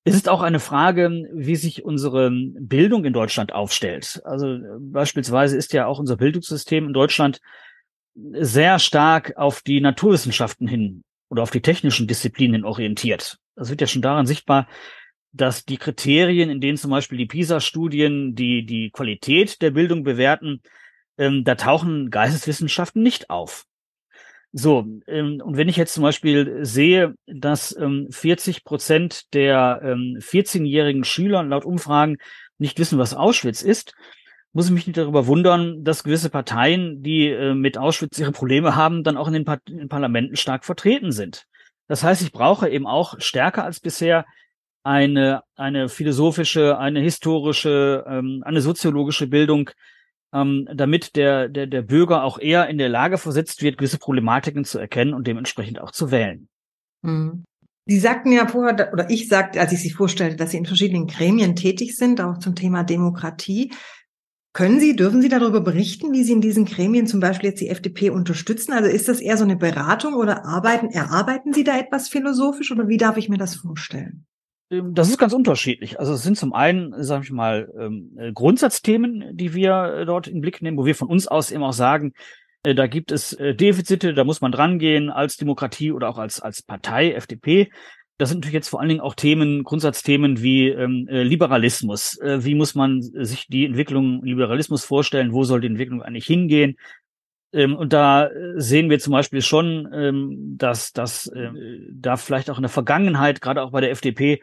Es 0.06 0.16
ist 0.16 0.28
auch 0.28 0.42
eine 0.42 0.60
Frage, 0.60 1.30
wie 1.34 1.56
sich 1.56 1.86
unsere 1.86 2.30
Bildung 2.32 3.06
in 3.06 3.14
Deutschland 3.14 3.54
aufstellt. 3.54 4.22
Also 4.26 4.60
beispielsweise 4.80 5.56
ist 5.56 5.72
ja 5.72 5.86
auch 5.86 6.00
unser 6.00 6.18
Bildungssystem 6.18 6.88
in 6.88 6.94
Deutschland 6.94 7.40
sehr 8.16 8.80
stark 8.80 9.38
auf 9.38 9.62
die 9.62 9.80
Naturwissenschaften 9.80 10.68
hin 10.68 11.04
oder 11.30 11.42
auf 11.42 11.52
die 11.52 11.62
technischen 11.62 12.08
Disziplinen 12.08 12.66
orientiert. 12.66 13.38
Das 13.56 13.70
wird 13.70 13.82
ja 13.82 13.88
schon 13.88 14.02
daran 14.02 14.26
sichtbar, 14.26 14.68
dass 15.32 15.66
die 15.66 15.78
Kriterien, 15.78 16.50
in 16.50 16.62
denen 16.62 16.78
zum 16.78 16.92
Beispiel 16.92 17.18
die 17.18 17.26
PISA-Studien 17.26 18.36
die, 18.36 18.66
die 18.66 18.92
Qualität 18.92 19.62
der 19.62 19.72
Bildung 19.72 20.04
bewerten, 20.04 20.62
ähm, 21.18 21.44
da 21.44 21.56
tauchen 21.56 22.10
Geisteswissenschaften 22.10 23.02
nicht 23.02 23.30
auf. 23.30 23.66
So, 24.56 24.86
ähm, 25.08 25.42
und 25.44 25.58
wenn 25.58 25.68
ich 25.68 25.78
jetzt 25.78 25.96
zum 25.96 26.04
Beispiel 26.04 26.64
sehe, 26.64 27.16
dass 27.26 27.76
ähm, 27.76 28.08
40 28.12 28.64
Prozent 28.64 29.34
der 29.34 29.82
ähm, 29.84 30.18
14-jährigen 30.20 31.04
Schüler 31.04 31.42
laut 31.42 31.66
Umfragen 31.66 32.18
nicht 32.60 32.78
wissen, 32.78 33.00
was 33.00 33.16
Auschwitz 33.16 33.64
ist, 33.64 33.96
muss 34.52 34.68
ich 34.68 34.72
mich 34.72 34.86
nicht 34.86 34.98
darüber 34.98 35.26
wundern, 35.26 35.84
dass 35.84 36.04
gewisse 36.04 36.30
Parteien, 36.30 37.02
die 37.02 37.30
äh, 37.30 37.56
mit 37.56 37.80
Auschwitz 37.80 38.20
ihre 38.20 38.32
Probleme 38.32 38.76
haben, 38.76 39.04
dann 39.04 39.18
auch 39.18 39.28
in 39.28 39.34
den, 39.34 39.46
in 39.70 39.78
den 39.80 39.90
Parlamenten 39.90 40.36
stark 40.36 40.66
vertreten 40.66 41.12
sind. 41.12 41.48
Das 41.88 42.04
heißt, 42.04 42.22
ich 42.22 42.32
brauche 42.32 42.70
eben 42.70 42.86
auch 42.86 43.20
stärker 43.20 43.64
als 43.64 43.80
bisher 43.80 44.24
eine, 44.84 45.42
eine 45.56 45.90
philosophische, 45.90 46.78
eine 46.78 47.00
historische, 47.00 48.06
ähm, 48.08 48.44
eine 48.46 48.62
soziologische 48.62 49.26
Bildung, 49.26 49.72
ähm, 50.34 50.68
damit 50.74 51.16
der, 51.16 51.48
der, 51.48 51.68
der 51.68 51.82
Bürger 51.84 52.24
auch 52.24 52.40
eher 52.40 52.68
in 52.68 52.78
der 52.78 52.90
Lage 52.90 53.18
versetzt 53.18 53.62
wird, 53.62 53.78
gewisse 53.78 54.00
Problematiken 54.00 54.66
zu 54.66 54.80
erkennen 54.80 55.14
und 55.14 55.28
dementsprechend 55.28 55.80
auch 55.80 55.92
zu 55.92 56.12
wählen. 56.12 56.48
Mhm. 57.04 57.44
Sie 57.86 58.00
sagten 58.00 58.32
ja 58.32 58.48
vorher, 58.48 58.94
oder 58.94 59.10
ich 59.10 59.28
sagte, 59.28 59.60
als 59.60 59.74
ich 59.74 59.82
Sie 59.82 59.92
vorstellte, 59.92 60.38
dass 60.38 60.52
Sie 60.52 60.58
in 60.58 60.66
verschiedenen 60.66 61.08
Gremien 61.08 61.56
tätig 61.56 61.98
sind, 61.98 62.22
auch 62.22 62.38
zum 62.38 62.56
Thema 62.56 62.84
Demokratie. 62.84 63.74
Können 64.54 64.80
Sie, 64.80 64.96
dürfen 64.96 65.22
Sie 65.22 65.30
darüber 65.30 65.62
berichten, 65.62 66.14
wie 66.14 66.24
Sie 66.24 66.32
in 66.32 66.42
diesen 66.42 66.66
Gremien 66.66 67.08
zum 67.08 67.20
Beispiel 67.20 67.50
jetzt 67.50 67.60
die 67.60 67.70
FDP 67.70 68.10
unterstützen? 68.10 68.72
Also 68.72 68.90
ist 68.90 69.10
das 69.10 69.20
eher 69.20 69.36
so 69.36 69.44
eine 69.44 69.58
Beratung 69.58 70.14
oder 70.14 70.46
arbeiten, 70.46 70.90
erarbeiten 70.92 71.54
Sie 71.54 71.64
da 71.64 71.78
etwas 71.78 72.08
philosophisch 72.08 72.72
oder 72.72 72.88
wie 72.88 72.98
darf 72.98 73.18
ich 73.18 73.30
mir 73.30 73.38
das 73.38 73.56
vorstellen? 73.56 74.26
Ähm, 74.74 74.94
das 74.94 75.10
ist 75.10 75.18
ganz 75.18 75.34
unterschiedlich. 75.34 76.00
Also 76.00 76.14
es 76.14 76.24
sind 76.24 76.38
zum 76.38 76.54
einen, 76.54 77.04
sage 77.04 77.24
ich 77.26 77.32
mal, 77.32 77.72
ähm, 77.80 78.12
äh, 78.18 78.32
Grundsatzthemen, 78.32 79.36
die 79.38 79.54
wir 79.54 79.96
äh, 80.00 80.06
dort 80.06 80.28
in 80.28 80.36
den 80.36 80.42
Blick 80.42 80.62
nehmen, 80.62 80.78
wo 80.78 80.86
wir 80.86 80.96
von 80.96 81.08
uns 81.08 81.28
aus 81.28 81.52
eben 81.52 81.64
auch 81.64 81.74
sagen, 81.74 82.14
äh, 82.64 82.76
da 82.76 82.88
gibt 82.88 83.12
es 83.12 83.38
Defizite, 83.40 84.14
da 84.14 84.24
muss 84.24 84.42
man 84.42 84.52
drangehen 84.52 85.10
als 85.10 85.38
Demokratie 85.38 85.92
oder 85.92 86.10
auch 86.10 86.18
als, 86.18 86.40
als 86.40 86.62
Partei, 86.62 87.14
FDP. 87.14 87.72
Das 88.18 88.30
sind 88.30 88.40
natürlich 88.40 88.54
jetzt 88.54 88.70
vor 88.70 88.80
allen 88.80 88.90
Dingen 88.90 89.02
auch 89.02 89.16
Themen, 89.16 89.64
Grundsatzthemen 89.64 90.42
wie 90.42 90.70
ähm, 90.70 91.08
Liberalismus. 91.10 92.18
Äh, 92.20 92.46
wie 92.46 92.56
muss 92.56 92.76
man 92.76 93.02
sich 93.02 93.48
die 93.48 93.66
Entwicklung 93.66 94.24
Liberalismus 94.24 94.86
vorstellen? 94.86 95.34
Wo 95.34 95.44
soll 95.44 95.62
die 95.62 95.68
Entwicklung 95.68 96.02
eigentlich 96.02 96.28
hingehen? 96.28 96.78
Ähm, 97.52 97.76
und 97.76 97.92
da 97.92 98.30
sehen 98.56 98.90
wir 98.90 99.00
zum 99.00 99.14
Beispiel 99.14 99.42
schon, 99.42 99.90
ähm, 99.94 100.56
dass, 100.58 100.94
dass 100.94 101.28
äh, 101.28 101.50
da 101.92 102.18
vielleicht 102.18 102.50
auch 102.50 102.58
in 102.58 102.64
der 102.64 102.70
Vergangenheit, 102.70 103.42
gerade 103.42 103.62
auch 103.62 103.72
bei 103.72 103.82
der 103.82 103.92
FDP, 103.92 104.42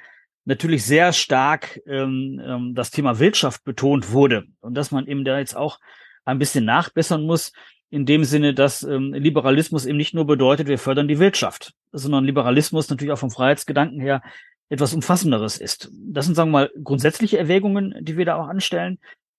natürlich 0.51 0.85
sehr 0.85 1.13
stark 1.13 1.81
ähm, 1.87 2.41
ähm, 2.45 2.75
das 2.75 2.91
Thema 2.91 3.19
Wirtschaft 3.19 3.65
betont 3.65 4.13
wurde 4.13 4.45
und 4.61 4.75
dass 4.75 4.91
man 4.91 5.07
eben 5.07 5.25
da 5.25 5.39
jetzt 5.39 5.57
auch 5.57 5.79
ein 6.25 6.39
bisschen 6.39 6.65
nachbessern 6.65 7.23
muss, 7.23 7.53
in 7.89 8.05
dem 8.05 8.25
Sinne, 8.25 8.53
dass 8.53 8.83
ähm, 8.83 9.15
Liberalismus 9.15 9.87
eben 9.87 9.97
nicht 9.97 10.13
nur 10.13 10.27
bedeutet, 10.27 10.69
wir 10.69 10.79
fördern 10.79 11.09
die 11.09 11.19
Wirtschaft, 11.19 11.73
sondern 11.93 12.25
Liberalismus 12.25 12.91
natürlich 12.91 13.13
auch 13.13 13.19
vom 13.19 13.31
Freiheitsgedanken 13.31 14.01
her 14.01 14.23
etwas 14.69 14.93
Umfassenderes 14.93 15.59
ist. 15.59 15.91
Das 15.93 16.27
sind, 16.27 16.35
sagen 16.35 16.51
wir 16.51 16.59
mal, 16.59 16.71
grundsätzliche 16.83 17.39
Erwägungen, 17.39 17.95
die 18.01 18.17
wir 18.17 18.25
da 18.25 18.37
auch 18.37 18.47
anstellen, 18.47 18.99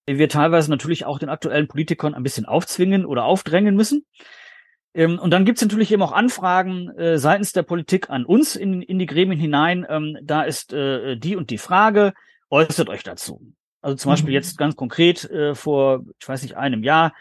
die 0.09 0.17
wir 0.17 0.27
teilweise 0.27 0.69
natürlich 0.69 1.05
auch 1.05 1.19
den 1.19 1.29
aktuellen 1.29 1.67
Politikern 1.67 2.13
ein 2.13 2.23
bisschen 2.23 2.45
aufzwingen 2.45 3.05
oder 3.05 3.23
aufdrängen 3.25 3.75
müssen. 3.75 4.05
Ähm, 4.93 5.19
und 5.19 5.31
dann 5.31 5.45
gibt 5.45 5.57
es 5.57 5.61
natürlich 5.61 5.91
eben 5.91 6.01
auch 6.01 6.11
Anfragen 6.11 6.89
äh, 6.97 7.17
seitens 7.17 7.53
der 7.53 7.63
Politik 7.63 8.09
an 8.09 8.25
uns 8.25 8.55
in, 8.55 8.81
in 8.81 8.99
die 8.99 9.05
Gremien 9.05 9.39
hinein. 9.39 9.85
Ähm, 9.89 10.17
da 10.21 10.43
ist 10.43 10.73
äh, 10.73 11.15
die 11.17 11.35
und 11.35 11.49
die 11.49 11.57
Frage, 11.57 12.13
äußert 12.49 12.89
euch 12.89 13.03
dazu. 13.03 13.53
Also 13.81 13.95
zum 13.95 14.09
mhm. 14.09 14.13
Beispiel 14.13 14.33
jetzt 14.33 14.57
ganz 14.57 14.75
konkret 14.75 15.29
äh, 15.29 15.55
vor, 15.55 16.05
ich 16.19 16.27
weiß 16.27 16.43
nicht, 16.43 16.57
einem 16.57 16.83
Jahr, 16.83 17.13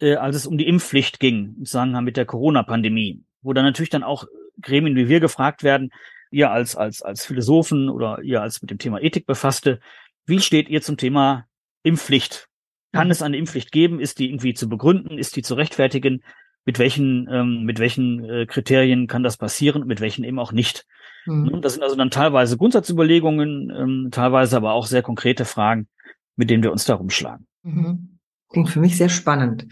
äh, 0.00 0.14
als 0.14 0.36
es 0.36 0.46
um 0.46 0.56
die 0.56 0.66
Impfpflicht 0.66 1.20
ging, 1.20 1.56
im 1.58 1.64
Zusammenhang 1.64 2.04
mit 2.04 2.16
der 2.16 2.24
Corona-Pandemie, 2.24 3.22
wo 3.42 3.52
dann 3.52 3.64
natürlich 3.64 3.90
dann 3.90 4.02
auch 4.02 4.24
Gremien 4.60 4.96
wie 4.96 5.08
wir 5.08 5.20
gefragt 5.20 5.62
werden, 5.62 5.90
ihr 6.30 6.50
als, 6.50 6.76
als, 6.76 7.02
als 7.02 7.24
Philosophen 7.24 7.88
oder 7.88 8.22
ihr 8.22 8.42
als 8.42 8.60
mit 8.60 8.70
dem 8.70 8.78
Thema 8.78 9.00
Ethik 9.00 9.26
befasste, 9.26 9.80
wie 10.26 10.40
steht 10.40 10.68
ihr 10.68 10.82
zum 10.82 10.96
Thema 10.96 11.46
Impfpflicht? 11.82 12.48
Kann 12.92 13.08
mhm. 13.08 13.12
es 13.12 13.22
eine 13.22 13.36
Impfpflicht 13.36 13.72
geben? 13.72 14.00
Ist 14.00 14.18
die 14.18 14.28
irgendwie 14.28 14.54
zu 14.54 14.68
begründen? 14.68 15.18
Ist 15.18 15.36
die 15.36 15.42
zu 15.42 15.54
rechtfertigen? 15.54 16.22
Mit 16.68 16.78
welchen, 16.78 17.26
ähm, 17.32 17.62
mit 17.62 17.78
welchen 17.78 18.22
äh, 18.26 18.44
Kriterien 18.44 19.06
kann 19.06 19.22
das 19.22 19.38
passieren 19.38 19.80
und 19.80 19.88
mit 19.88 20.02
welchen 20.02 20.22
eben 20.22 20.38
auch 20.38 20.52
nicht. 20.52 20.84
Mhm. 21.24 21.62
Das 21.62 21.72
sind 21.72 21.82
also 21.82 21.96
dann 21.96 22.10
teilweise 22.10 22.58
Grundsatzüberlegungen, 22.58 23.70
ähm, 23.70 24.08
teilweise 24.12 24.58
aber 24.58 24.72
auch 24.72 24.84
sehr 24.84 25.00
konkrete 25.00 25.46
Fragen, 25.46 25.88
mit 26.36 26.50
denen 26.50 26.62
wir 26.62 26.70
uns 26.70 26.84
da 26.84 26.96
rumschlagen. 26.96 27.46
Mhm. 27.62 28.18
Klingt 28.50 28.68
für 28.68 28.80
mich 28.80 28.98
sehr 28.98 29.08
spannend. 29.08 29.66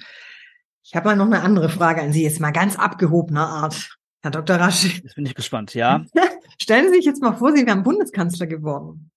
Ich 0.82 0.94
habe 0.96 1.08
mal 1.08 1.16
noch 1.16 1.26
eine 1.26 1.42
andere 1.42 1.68
Frage 1.68 2.00
an 2.00 2.14
Sie, 2.14 2.22
jetzt 2.22 2.40
mal 2.40 2.50
ganz 2.50 2.76
abgehobener 2.78 3.46
Art. 3.46 3.98
Herr 4.22 4.30
Dr. 4.30 4.56
Rasch. 4.56 5.02
Jetzt 5.02 5.16
bin 5.16 5.26
ich 5.26 5.34
gespannt, 5.34 5.74
ja. 5.74 6.02
Stellen 6.58 6.88
Sie 6.88 6.94
sich 6.94 7.04
jetzt 7.04 7.20
mal 7.20 7.34
vor, 7.34 7.54
Sie 7.54 7.66
wären 7.66 7.82
Bundeskanzler 7.82 8.46
geworden. 8.46 9.10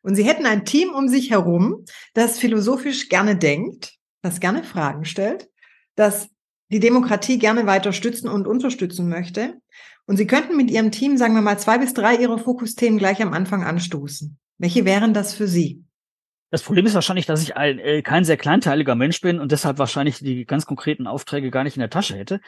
Und 0.00 0.14
Sie 0.14 0.24
hätten 0.24 0.46
ein 0.46 0.64
Team 0.64 0.88
um 0.94 1.08
sich 1.08 1.32
herum, 1.32 1.84
das 2.14 2.38
philosophisch 2.38 3.10
gerne 3.10 3.36
denkt, 3.36 3.92
das 4.22 4.40
gerne 4.40 4.64
Fragen 4.64 5.04
stellt, 5.04 5.50
das 5.96 6.30
die 6.70 6.80
Demokratie 6.80 7.38
gerne 7.38 7.66
weiter 7.66 7.92
stützen 7.92 8.28
und 8.28 8.46
unterstützen 8.46 9.08
möchte. 9.08 9.54
Und 10.06 10.16
Sie 10.16 10.26
könnten 10.26 10.56
mit 10.56 10.70
Ihrem 10.70 10.90
Team, 10.90 11.16
sagen 11.16 11.34
wir 11.34 11.42
mal, 11.42 11.58
zwei 11.58 11.78
bis 11.78 11.94
drei 11.94 12.16
Ihrer 12.16 12.38
Fokusthemen 12.38 12.98
gleich 12.98 13.22
am 13.22 13.32
Anfang 13.32 13.64
anstoßen. 13.64 14.38
Welche 14.58 14.84
wären 14.84 15.14
das 15.14 15.34
für 15.34 15.48
Sie? 15.48 15.84
Das 16.50 16.62
Problem 16.62 16.86
ist 16.86 16.94
wahrscheinlich, 16.94 17.26
dass 17.26 17.42
ich 17.42 17.56
ein, 17.56 17.78
äh, 17.78 18.02
kein 18.02 18.24
sehr 18.24 18.36
kleinteiliger 18.36 18.94
Mensch 18.94 19.20
bin 19.20 19.40
und 19.40 19.50
deshalb 19.50 19.78
wahrscheinlich 19.78 20.20
die 20.20 20.44
ganz 20.44 20.64
konkreten 20.64 21.06
Aufträge 21.06 21.50
gar 21.50 21.64
nicht 21.64 21.76
in 21.76 21.80
der 21.80 21.90
Tasche 21.90 22.16
hätte. 22.16 22.40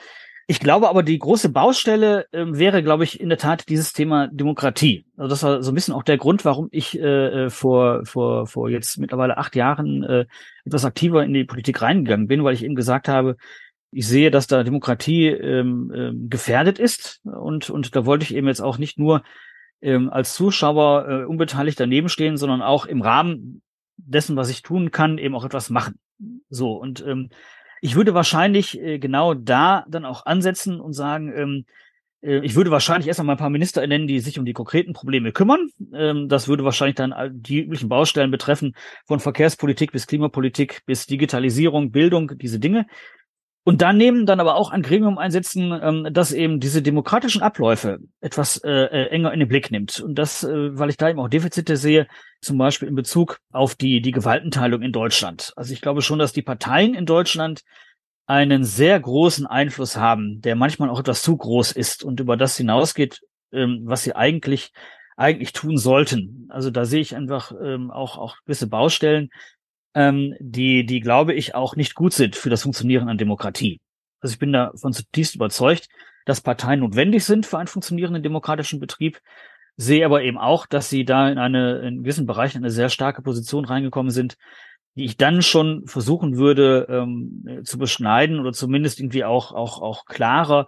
Ich 0.50 0.60
glaube 0.60 0.88
aber, 0.88 1.02
die 1.02 1.18
große 1.18 1.50
Baustelle 1.50 2.26
äh, 2.32 2.46
wäre, 2.46 2.82
glaube 2.82 3.04
ich, 3.04 3.20
in 3.20 3.28
der 3.28 3.37
Tat 3.37 3.68
dieses 3.68 3.92
Thema 3.92 4.28
Demokratie. 4.28 5.04
Also 5.18 5.28
das 5.28 5.42
war 5.42 5.62
so 5.62 5.70
ein 5.70 5.75
bisschen 5.75 5.92
auch 5.92 6.04
der 6.04 6.16
Grund, 6.16 6.46
warum 6.46 6.68
ich 6.70 6.98
äh, 6.98 7.02
äh, 7.02 7.50
vor, 7.50 8.06
vor, 8.06 8.46
vor 8.46 8.70
jetzt 8.70 8.96
mittlerweile 8.96 9.37
acht 9.37 9.54
Jahren 9.56 10.04
äh, 10.04 10.25
etwas 10.64 10.87
aktiver 10.87 11.22
in 11.22 11.34
die 11.34 11.44
Politik 11.44 11.82
reingegangen 11.82 12.28
bin, 12.28 12.44
weil 12.44 12.54
ich 12.54 12.64
eben 12.64 12.76
gesagt 12.76 13.08
habe, 13.08 13.37
ich 13.90 14.07
sehe, 14.07 14.30
dass 14.30 14.47
da 14.47 14.62
Demokratie 14.62 15.28
ähm, 15.28 15.92
ähm, 15.95 16.30
gefährdet 16.30 16.78
ist 16.78 17.21
und, 17.25 17.71
und 17.71 17.97
da 17.97 18.04
wollte 18.04 18.25
ich 18.25 18.35
eben 18.35 18.49
jetzt 18.49 18.61
auch 18.61 18.78
nicht 18.78 18.99
nur 18.99 19.23
ähm, 19.80 20.11
als 20.11 20.35
Zuschauer 20.35 21.09
äh, 21.09 21.25
unbeteiligt 21.25 21.78
daneben 21.80 22.09
stehen, 22.09 22.37
sondern 22.37 22.62
auch 22.62 22.87
im 22.87 23.00
Rahmen 23.00 23.62
dessen, 23.97 24.37
was 24.37 24.50
ich 24.50 24.62
tun 24.62 24.90
kann, 24.90 25.18
eben 25.18 25.35
auch 25.35 25.45
etwas 25.45 25.71
machen. 25.71 25.99
So 26.50 26.73
und 26.73 27.04
ähm, 27.07 27.30
ich 27.80 27.95
würde 27.95 28.14
wahrscheinlich 28.14 28.80
äh, 28.80 28.99
genau 28.99 29.35
da 29.35 29.85
dann 29.88 30.04
auch 30.04 30.26
ansetzen 30.26 30.80
und 30.80 30.92
sagen, 30.92 31.33
ähm, 31.35 31.64
äh, 32.21 32.40
ich 32.45 32.54
würde 32.54 32.71
wahrscheinlich 32.71 33.09
erst 33.09 33.21
einmal 33.21 33.37
ein 33.37 33.38
paar 33.40 33.50
Minister 33.50 33.87
nennen, 33.87 34.07
die 34.07 34.21
sich 34.21 34.38
um 34.38 34.45
die 34.45 34.52
konkreten 34.52 34.92
Probleme 34.92 35.33
kümmern. 35.33 35.68
Ähm, 35.95 36.28
das 36.28 36.49
würde 36.49 36.64
wahrscheinlich 36.64 36.97
dann 36.97 37.14
die 37.33 37.61
üblichen 37.62 37.88
Baustellen 37.88 38.30
betreffen, 38.30 38.75
von 39.07 39.21
Verkehrspolitik 39.21 39.92
bis 39.92 40.07
Klimapolitik 40.07 40.83
bis 40.87 41.07
Digitalisierung, 41.07 41.90
Bildung, 41.90 42.33
diese 42.37 42.59
Dinge. 42.59 42.87
Und 43.68 43.82
daneben 43.82 44.25
dann 44.25 44.40
aber 44.40 44.54
auch 44.54 44.70
ein 44.70 44.80
Gremium 44.80 45.18
einsetzen, 45.18 45.78
ähm, 45.82 46.08
das 46.10 46.32
eben 46.32 46.58
diese 46.58 46.80
demokratischen 46.80 47.42
Abläufe 47.42 47.98
etwas 48.22 48.56
äh, 48.64 48.70
äh, 48.70 49.08
enger 49.10 49.30
in 49.34 49.40
den 49.40 49.48
Blick 49.50 49.70
nimmt. 49.70 50.00
Und 50.00 50.14
das, 50.14 50.42
äh, 50.42 50.78
weil 50.78 50.88
ich 50.88 50.96
da 50.96 51.10
eben 51.10 51.20
auch 51.20 51.28
Defizite 51.28 51.76
sehe, 51.76 52.08
zum 52.40 52.56
Beispiel 52.56 52.88
in 52.88 52.94
Bezug 52.94 53.40
auf 53.52 53.75
die, 53.75 54.00
die 54.00 54.12
Gewaltenteilung 54.12 54.80
in 54.80 54.90
Deutschland. 54.90 55.52
Also 55.54 55.75
ich 55.75 55.82
glaube 55.82 56.00
schon, 56.00 56.18
dass 56.18 56.32
die 56.32 56.40
Parteien 56.40 56.94
in 56.94 57.04
Deutschland 57.04 57.60
einen 58.25 58.64
sehr 58.64 58.98
großen 58.98 59.46
Einfluss 59.46 59.98
haben, 59.98 60.40
der 60.40 60.56
manchmal 60.56 60.88
auch 60.88 61.00
etwas 61.00 61.20
zu 61.20 61.37
groß 61.37 61.72
ist 61.72 62.02
und 62.04 62.20
über 62.20 62.38
das 62.38 62.56
hinausgeht, 62.56 63.20
ähm, 63.52 63.82
was 63.84 64.02
sie 64.02 64.16
eigentlich 64.16 64.72
eigentlich 65.18 65.52
tun 65.52 65.76
sollten. 65.76 66.46
Also 66.48 66.70
da 66.70 66.87
sehe 66.87 67.02
ich 67.02 67.14
einfach 67.14 67.52
ähm, 67.62 67.90
auch 67.90 68.16
auch 68.16 68.37
gewisse 68.46 68.68
Baustellen, 68.68 69.28
ähm, 69.95 70.35
die, 70.40 70.85
die 70.87 71.00
glaube 71.00 71.35
ich 71.35 71.54
auch 71.54 71.76
nicht 71.76 71.95
gut 71.95 72.12
sind 72.12 72.37
für 72.37 72.50
das 72.50 72.62
Funktionieren 72.62 73.09
an 73.09 73.18
Demokratie. 73.18 73.80
Also 74.21 74.33
ich 74.33 74.38
bin 74.38 74.52
davon 74.52 74.92
zutiefst 74.92 75.35
überzeugt, 75.35 75.88
dass 76.25 76.40
Parteien 76.40 76.80
notwendig 76.80 77.25
sind 77.25 77.47
für 77.47 77.59
einen 77.59 77.68
funktionierenden 77.68 78.23
demokratischen 78.23 78.80
Betrieb, 78.80 79.21
sehe 79.76 80.04
aber 80.04 80.23
eben 80.23 80.38
auch, 80.38 80.66
dass 80.66 80.90
sie 80.90 81.04
da 81.04 81.28
in 81.30 81.38
eine, 81.38 81.78
in 81.78 82.02
gewissen 82.02 82.26
Bereichen 82.26 82.59
eine 82.59 82.71
sehr 82.71 82.90
starke 82.90 83.23
Position 83.23 83.64
reingekommen 83.64 84.11
sind, 84.11 84.37
die 84.97 85.04
ich 85.04 85.16
dann 85.16 85.42
schon 85.42 85.87
versuchen 85.87 86.37
würde 86.37 86.87
ähm, 86.90 87.62
zu 87.64 87.78
beschneiden 87.78 88.40
oder 88.40 88.52
zumindest 88.52 88.99
irgendwie 88.99 89.25
auch, 89.25 89.52
auch, 89.52 89.80
auch 89.80 90.04
klarer 90.07 90.66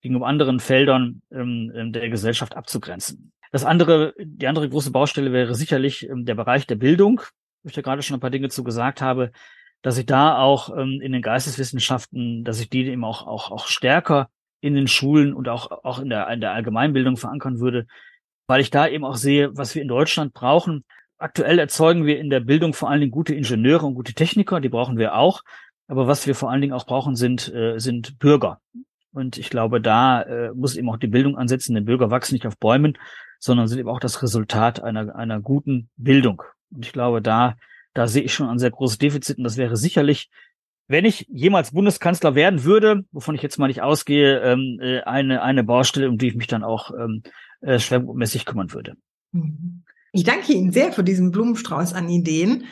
gegenüber 0.00 0.28
anderen 0.28 0.60
Feldern 0.60 1.22
ähm, 1.32 1.72
ähm 1.74 1.92
der 1.92 2.08
Gesellschaft 2.08 2.56
abzugrenzen. 2.56 3.32
Das 3.50 3.64
andere, 3.64 4.14
die 4.18 4.46
andere 4.46 4.68
große 4.68 4.92
Baustelle 4.92 5.32
wäre 5.32 5.54
sicherlich 5.54 6.08
ähm, 6.08 6.24
der 6.24 6.36
Bereich 6.36 6.66
der 6.66 6.76
Bildung 6.76 7.22
ich 7.64 7.74
da 7.74 7.82
gerade 7.82 8.02
schon 8.02 8.16
ein 8.16 8.20
paar 8.20 8.30
Dinge 8.30 8.48
zu 8.48 8.64
gesagt 8.64 9.02
habe, 9.02 9.32
dass 9.82 9.98
ich 9.98 10.06
da 10.06 10.38
auch 10.38 10.76
ähm, 10.76 11.00
in 11.02 11.12
den 11.12 11.22
Geisteswissenschaften, 11.22 12.44
dass 12.44 12.60
ich 12.60 12.70
die 12.70 12.86
eben 12.86 13.04
auch, 13.04 13.26
auch, 13.26 13.50
auch 13.50 13.66
stärker 13.66 14.28
in 14.60 14.74
den 14.74 14.86
Schulen 14.86 15.34
und 15.34 15.48
auch, 15.48 15.70
auch 15.84 15.98
in 15.98 16.08
der, 16.08 16.28
in 16.28 16.40
der 16.40 16.52
Allgemeinbildung 16.52 17.16
verankern 17.16 17.58
würde, 17.58 17.86
weil 18.46 18.60
ich 18.60 18.70
da 18.70 18.86
eben 18.86 19.04
auch 19.04 19.16
sehe, 19.16 19.56
was 19.56 19.74
wir 19.74 19.82
in 19.82 19.88
Deutschland 19.88 20.32
brauchen. 20.32 20.84
Aktuell 21.18 21.58
erzeugen 21.58 22.06
wir 22.06 22.18
in 22.18 22.30
der 22.30 22.40
Bildung 22.40 22.74
vor 22.74 22.90
allen 22.90 23.00
Dingen 23.00 23.12
gute 23.12 23.34
Ingenieure 23.34 23.86
und 23.86 23.94
gute 23.94 24.14
Techniker, 24.14 24.60
die 24.60 24.68
brauchen 24.68 24.98
wir 24.98 25.14
auch. 25.14 25.42
Aber 25.88 26.06
was 26.06 26.26
wir 26.26 26.34
vor 26.34 26.50
allen 26.50 26.60
Dingen 26.60 26.72
auch 26.72 26.86
brauchen, 26.86 27.16
sind, 27.16 27.52
äh, 27.52 27.78
sind 27.78 28.18
Bürger. 28.18 28.60
Und 29.12 29.36
ich 29.36 29.50
glaube, 29.50 29.80
da 29.80 30.22
äh, 30.22 30.52
muss 30.54 30.76
eben 30.76 30.88
auch 30.88 30.96
die 30.96 31.08
Bildung 31.08 31.36
ansetzen. 31.36 31.74
Denn 31.74 31.84
Bürger 31.84 32.10
wachsen 32.10 32.34
nicht 32.34 32.46
auf 32.46 32.58
Bäumen, 32.58 32.96
sondern 33.38 33.68
sind 33.68 33.78
eben 33.78 33.88
auch 33.88 34.00
das 34.00 34.22
Resultat 34.22 34.82
einer, 34.82 35.14
einer 35.14 35.40
guten 35.40 35.90
Bildung. 35.96 36.42
Und 36.74 36.84
ich 36.84 36.92
glaube, 36.92 37.22
da, 37.22 37.56
da 37.94 38.06
sehe 38.06 38.22
ich 38.22 38.34
schon 38.34 38.48
ein 38.48 38.58
sehr 38.58 38.70
großes 38.70 38.98
Defizit. 38.98 39.38
Und 39.38 39.44
das 39.44 39.56
wäre 39.56 39.76
sicherlich, 39.76 40.30
wenn 40.88 41.04
ich 41.04 41.26
jemals 41.30 41.72
Bundeskanzler 41.72 42.34
werden 42.34 42.64
würde, 42.64 43.04
wovon 43.12 43.34
ich 43.34 43.42
jetzt 43.42 43.58
mal 43.58 43.68
nicht 43.68 43.82
ausgehe, 43.82 44.40
ähm, 44.40 44.78
äh, 44.80 45.00
eine, 45.02 45.42
eine 45.42 45.64
Baustelle, 45.64 46.08
um 46.08 46.18
die 46.18 46.28
ich 46.28 46.34
mich 46.34 46.46
dann 46.46 46.64
auch 46.64 46.90
ähm, 46.90 47.22
äh, 47.60 47.78
schwerpunktmäßig 47.78 48.44
kümmern 48.44 48.72
würde. 48.72 48.94
Mhm. 49.32 49.84
Ich 50.12 50.24
danke 50.24 50.52
Ihnen 50.52 50.72
sehr 50.72 50.92
für 50.92 51.04
diesen 51.04 51.30
Blumenstrauß 51.30 51.94
an 51.94 52.08
Ideen. 52.08 52.64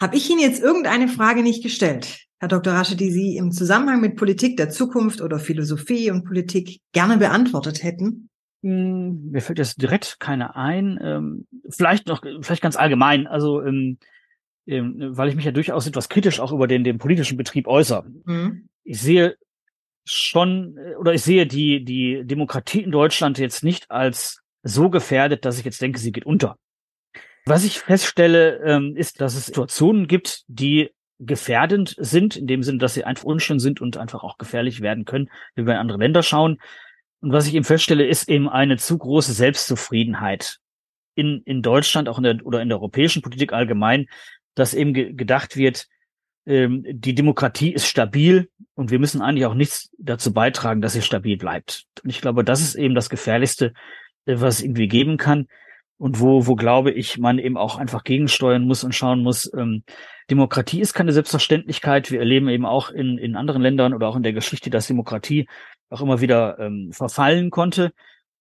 Habe 0.00 0.16
ich 0.16 0.28
Ihnen 0.28 0.40
jetzt 0.40 0.62
irgendeine 0.62 1.08
Frage 1.08 1.42
nicht 1.42 1.62
gestellt, 1.62 2.26
Herr 2.38 2.48
Dr. 2.48 2.74
Rasche, 2.74 2.96
die 2.96 3.10
Sie 3.10 3.36
im 3.36 3.52
Zusammenhang 3.52 4.00
mit 4.00 4.16
Politik 4.16 4.58
der 4.58 4.68
Zukunft 4.68 5.22
oder 5.22 5.38
Philosophie 5.38 6.10
und 6.10 6.24
Politik 6.24 6.80
gerne 6.92 7.16
beantwortet 7.16 7.82
hätten? 7.82 8.28
Hm, 8.62 9.30
mir 9.30 9.42
fällt 9.42 9.58
jetzt 9.58 9.80
direkt 9.80 10.20
keine 10.20 10.56
ein. 10.56 10.98
Ähm, 11.02 11.46
vielleicht 11.68 12.06
noch, 12.06 12.22
vielleicht 12.40 12.62
ganz 12.62 12.76
allgemein. 12.76 13.26
Also, 13.26 13.62
ähm, 13.62 13.98
ähm, 14.66 14.94
weil 15.16 15.28
ich 15.28 15.34
mich 15.34 15.44
ja 15.44 15.50
durchaus 15.50 15.86
etwas 15.86 16.08
kritisch 16.08 16.40
auch 16.40 16.52
über 16.52 16.68
den, 16.68 16.84
den 16.84 16.98
politischen 16.98 17.36
Betrieb 17.36 17.66
äußere. 17.66 18.04
Mhm. 18.24 18.68
Ich 18.84 19.00
sehe 19.00 19.36
schon, 20.04 20.76
äh, 20.76 20.94
oder 20.96 21.14
ich 21.14 21.22
sehe 21.22 21.46
die, 21.46 21.84
die 21.84 22.22
Demokratie 22.24 22.82
in 22.82 22.92
Deutschland 22.92 23.38
jetzt 23.38 23.64
nicht 23.64 23.90
als 23.90 24.42
so 24.62 24.90
gefährdet, 24.90 25.44
dass 25.44 25.58
ich 25.58 25.64
jetzt 25.64 25.82
denke, 25.82 25.98
sie 25.98 26.12
geht 26.12 26.26
unter. 26.26 26.56
Was 27.44 27.64
ich 27.64 27.80
feststelle, 27.80 28.60
ähm, 28.64 28.96
ist, 28.96 29.20
dass 29.20 29.34
es 29.34 29.46
Situationen 29.46 30.06
gibt, 30.06 30.44
die 30.46 30.90
gefährdend 31.18 31.96
sind, 31.98 32.36
in 32.36 32.46
dem 32.46 32.62
Sinne, 32.62 32.78
dass 32.78 32.94
sie 32.94 33.04
einfach 33.04 33.24
unschön 33.24 33.58
sind 33.58 33.80
und 33.80 33.96
einfach 33.96 34.22
auch 34.22 34.38
gefährlich 34.38 34.80
werden 34.80 35.04
können, 35.04 35.30
wenn 35.54 35.66
wir 35.66 35.74
in 35.74 35.80
andere 35.80 35.98
Länder 35.98 36.22
schauen. 36.22 36.58
Und 37.22 37.32
was 37.32 37.46
ich 37.46 37.54
eben 37.54 37.64
feststelle, 37.64 38.04
ist 38.04 38.28
eben 38.28 38.48
eine 38.48 38.76
zu 38.76 38.98
große 38.98 39.32
Selbstzufriedenheit 39.32 40.58
in, 41.14 41.42
in 41.44 41.62
Deutschland, 41.62 42.08
auch 42.08 42.18
in 42.18 42.24
der, 42.24 42.44
oder 42.44 42.60
in 42.60 42.68
der 42.68 42.78
europäischen 42.78 43.22
Politik 43.22 43.52
allgemein, 43.52 44.06
dass 44.54 44.74
eben 44.74 44.92
ge 44.92 45.12
gedacht 45.12 45.56
wird, 45.56 45.86
ähm, 46.46 46.84
die 46.88 47.14
Demokratie 47.14 47.72
ist 47.72 47.86
stabil 47.86 48.50
und 48.74 48.90
wir 48.90 48.98
müssen 48.98 49.22
eigentlich 49.22 49.46
auch 49.46 49.54
nichts 49.54 49.90
dazu 49.98 50.32
beitragen, 50.32 50.80
dass 50.80 50.94
sie 50.94 51.02
stabil 51.02 51.36
bleibt. 51.36 51.84
Und 52.02 52.10
ich 52.10 52.20
glaube, 52.20 52.42
das 52.42 52.60
ist 52.60 52.74
eben 52.74 52.96
das 52.96 53.08
Gefährlichste, 53.08 53.72
äh, 54.26 54.40
was 54.40 54.56
es 54.56 54.62
irgendwie 54.64 54.88
geben 54.88 55.16
kann 55.16 55.46
und 55.98 56.18
wo, 56.18 56.48
wo 56.48 56.56
glaube 56.56 56.90
ich, 56.90 57.18
man 57.18 57.38
eben 57.38 57.56
auch 57.56 57.78
einfach 57.78 58.02
gegensteuern 58.02 58.66
muss 58.66 58.82
und 58.82 58.96
schauen 58.96 59.22
muss, 59.22 59.48
ähm, 59.54 59.84
Demokratie 60.28 60.80
ist 60.80 60.94
keine 60.94 61.12
Selbstverständlichkeit. 61.12 62.10
Wir 62.10 62.18
erleben 62.18 62.48
eben 62.48 62.66
auch 62.66 62.90
in, 62.90 63.18
in 63.18 63.36
anderen 63.36 63.62
Ländern 63.62 63.94
oder 63.94 64.08
auch 64.08 64.16
in 64.16 64.22
der 64.22 64.32
Geschichte, 64.32 64.70
dass 64.70 64.88
Demokratie 64.88 65.46
auch 65.92 66.00
immer 66.00 66.20
wieder 66.20 66.58
ähm, 66.58 66.90
verfallen 66.92 67.50
konnte. 67.50 67.92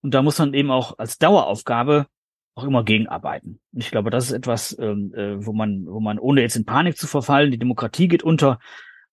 Und 0.01 0.13
da 0.13 0.21
muss 0.21 0.39
man 0.39 0.53
eben 0.53 0.71
auch 0.71 0.97
als 0.97 1.17
Daueraufgabe 1.19 2.07
auch 2.55 2.63
immer 2.63 2.83
gegenarbeiten. 2.83 3.59
Und 3.71 3.81
ich 3.81 3.91
glaube, 3.91 4.09
das 4.09 4.25
ist 4.25 4.31
etwas, 4.31 4.77
ähm, 4.79 5.13
äh, 5.13 5.45
wo 5.45 5.53
man, 5.53 5.85
wo 5.85 5.99
man 5.99 6.19
ohne 6.19 6.41
jetzt 6.41 6.55
in 6.55 6.65
Panik 6.65 6.97
zu 6.97 7.07
verfallen, 7.07 7.51
die 7.51 7.59
Demokratie 7.59 8.07
geht 8.07 8.23
unter, 8.23 8.59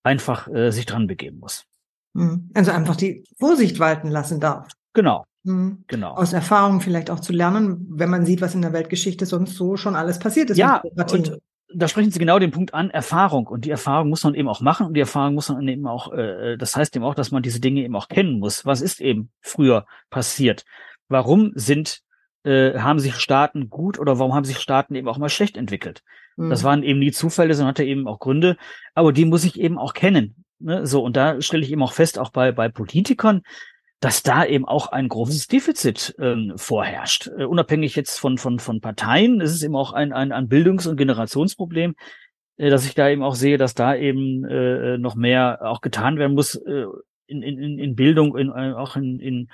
einfach 0.02 0.48
äh, 0.48 0.70
sich 0.70 0.86
dran 0.86 1.06
begeben 1.06 1.38
muss. 1.38 1.64
Mhm. 2.14 2.50
Also 2.54 2.70
einfach 2.72 2.96
die 2.96 3.24
Vorsicht 3.38 3.78
walten 3.78 4.08
lassen 4.08 4.40
darf. 4.40 4.68
Genau. 4.94 5.24
Mhm. 5.44 5.84
Genau. 5.86 6.14
Aus 6.14 6.32
Erfahrung 6.32 6.80
vielleicht 6.80 7.10
auch 7.10 7.20
zu 7.20 7.32
lernen, 7.32 7.86
wenn 7.90 8.10
man 8.10 8.26
sieht, 8.26 8.40
was 8.40 8.54
in 8.54 8.62
der 8.62 8.72
Weltgeschichte 8.72 9.26
sonst 9.26 9.54
so 9.54 9.76
schon 9.76 9.94
alles 9.94 10.18
passiert 10.18 10.50
ist. 10.50 10.56
Ja, 10.56 10.80
und, 10.80 11.38
da 11.74 11.88
sprechen 11.88 12.10
Sie 12.10 12.18
genau 12.18 12.38
den 12.38 12.50
Punkt 12.50 12.72
an, 12.74 12.90
Erfahrung. 12.90 13.46
Und 13.46 13.64
die 13.64 13.70
Erfahrung 13.70 14.08
muss 14.08 14.24
man 14.24 14.34
eben 14.34 14.48
auch 14.48 14.60
machen 14.60 14.86
und 14.86 14.94
die 14.94 15.00
Erfahrung 15.00 15.34
muss 15.34 15.48
man 15.48 15.66
eben 15.68 15.86
auch, 15.86 16.12
äh, 16.12 16.56
das 16.56 16.76
heißt 16.76 16.96
eben 16.96 17.04
auch, 17.04 17.14
dass 17.14 17.30
man 17.30 17.42
diese 17.42 17.60
Dinge 17.60 17.82
eben 17.82 17.96
auch 17.96 18.08
kennen 18.08 18.38
muss. 18.38 18.64
Was 18.64 18.80
ist 18.80 19.00
eben 19.00 19.30
früher 19.40 19.86
passiert? 20.10 20.64
Warum 21.08 21.52
sind, 21.54 22.00
äh, 22.44 22.78
haben 22.78 22.98
sich 22.98 23.16
Staaten 23.16 23.68
gut 23.68 23.98
oder 23.98 24.18
warum 24.18 24.34
haben 24.34 24.44
sich 24.44 24.58
Staaten 24.58 24.94
eben 24.94 25.08
auch 25.08 25.18
mal 25.18 25.28
schlecht 25.28 25.56
entwickelt? 25.56 26.02
Mhm. 26.36 26.50
Das 26.50 26.64
waren 26.64 26.82
eben 26.82 26.98
nie 26.98 27.12
Zufälle, 27.12 27.54
sondern 27.54 27.70
hatte 27.70 27.84
eben 27.84 28.08
auch 28.08 28.18
Gründe, 28.18 28.56
aber 28.94 29.12
die 29.12 29.26
muss 29.26 29.44
ich 29.44 29.60
eben 29.60 29.78
auch 29.78 29.92
kennen. 29.92 30.44
Ne? 30.60 30.86
So, 30.86 31.02
und 31.02 31.16
da 31.16 31.40
stelle 31.42 31.64
ich 31.64 31.72
eben 31.72 31.82
auch 31.82 31.92
fest, 31.92 32.18
auch 32.18 32.30
bei, 32.30 32.50
bei 32.52 32.68
Politikern, 32.68 33.42
dass 34.00 34.22
da 34.22 34.44
eben 34.44 34.64
auch 34.64 34.88
ein 34.88 35.08
großes 35.08 35.48
Defizit 35.48 36.14
ähm, 36.18 36.52
vorherrscht. 36.56 37.30
Äh, 37.36 37.44
unabhängig 37.44 37.96
jetzt 37.96 38.18
von, 38.18 38.38
von, 38.38 38.58
von 38.58 38.80
Parteien, 38.80 39.40
ist 39.40 39.52
es 39.52 39.62
eben 39.62 39.74
auch 39.74 39.92
ein, 39.92 40.12
ein, 40.12 40.32
ein 40.32 40.48
Bildungs- 40.48 40.86
und 40.86 40.96
Generationsproblem, 40.96 41.94
äh, 42.58 42.70
dass 42.70 42.86
ich 42.86 42.94
da 42.94 43.08
eben 43.08 43.22
auch 43.22 43.34
sehe, 43.34 43.58
dass 43.58 43.74
da 43.74 43.96
eben 43.96 44.44
äh, 44.44 44.98
noch 44.98 45.16
mehr 45.16 45.60
auch 45.62 45.80
getan 45.80 46.16
werden 46.18 46.34
muss 46.34 46.54
äh, 46.54 46.84
in, 47.26 47.42
in, 47.42 47.78
in 47.78 47.94
Bildung, 47.96 48.36
in, 48.36 48.48
äh, 48.50 48.72
auch 48.72 48.96
in, 48.96 49.18
in, 49.18 49.48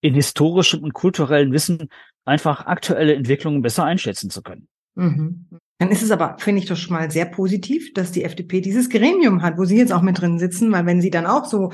in 0.00 0.14
historischem 0.14 0.82
und 0.82 0.94
kulturellem 0.94 1.52
Wissen, 1.52 1.90
einfach 2.24 2.66
aktuelle 2.66 3.14
Entwicklungen 3.14 3.60
besser 3.60 3.84
einschätzen 3.84 4.30
zu 4.30 4.42
können. 4.42 4.68
Mhm. 4.94 5.46
Dann 5.78 5.90
ist 5.90 6.02
es 6.02 6.10
aber, 6.10 6.36
finde 6.38 6.60
ich 6.60 6.68
doch 6.68 6.76
schon 6.76 6.94
mal 6.94 7.10
sehr 7.10 7.24
positiv, 7.24 7.92
dass 7.94 8.12
die 8.12 8.24
FDP 8.24 8.60
dieses 8.60 8.90
Gremium 8.90 9.42
hat, 9.42 9.56
wo 9.56 9.64
Sie 9.64 9.78
jetzt 9.78 9.92
auch 9.92 10.02
mit 10.02 10.20
drin 10.20 10.38
sitzen, 10.38 10.70
weil 10.72 10.84
wenn 10.84 11.00
Sie 11.00 11.10
dann 11.10 11.26
auch 11.26 11.46
so 11.46 11.72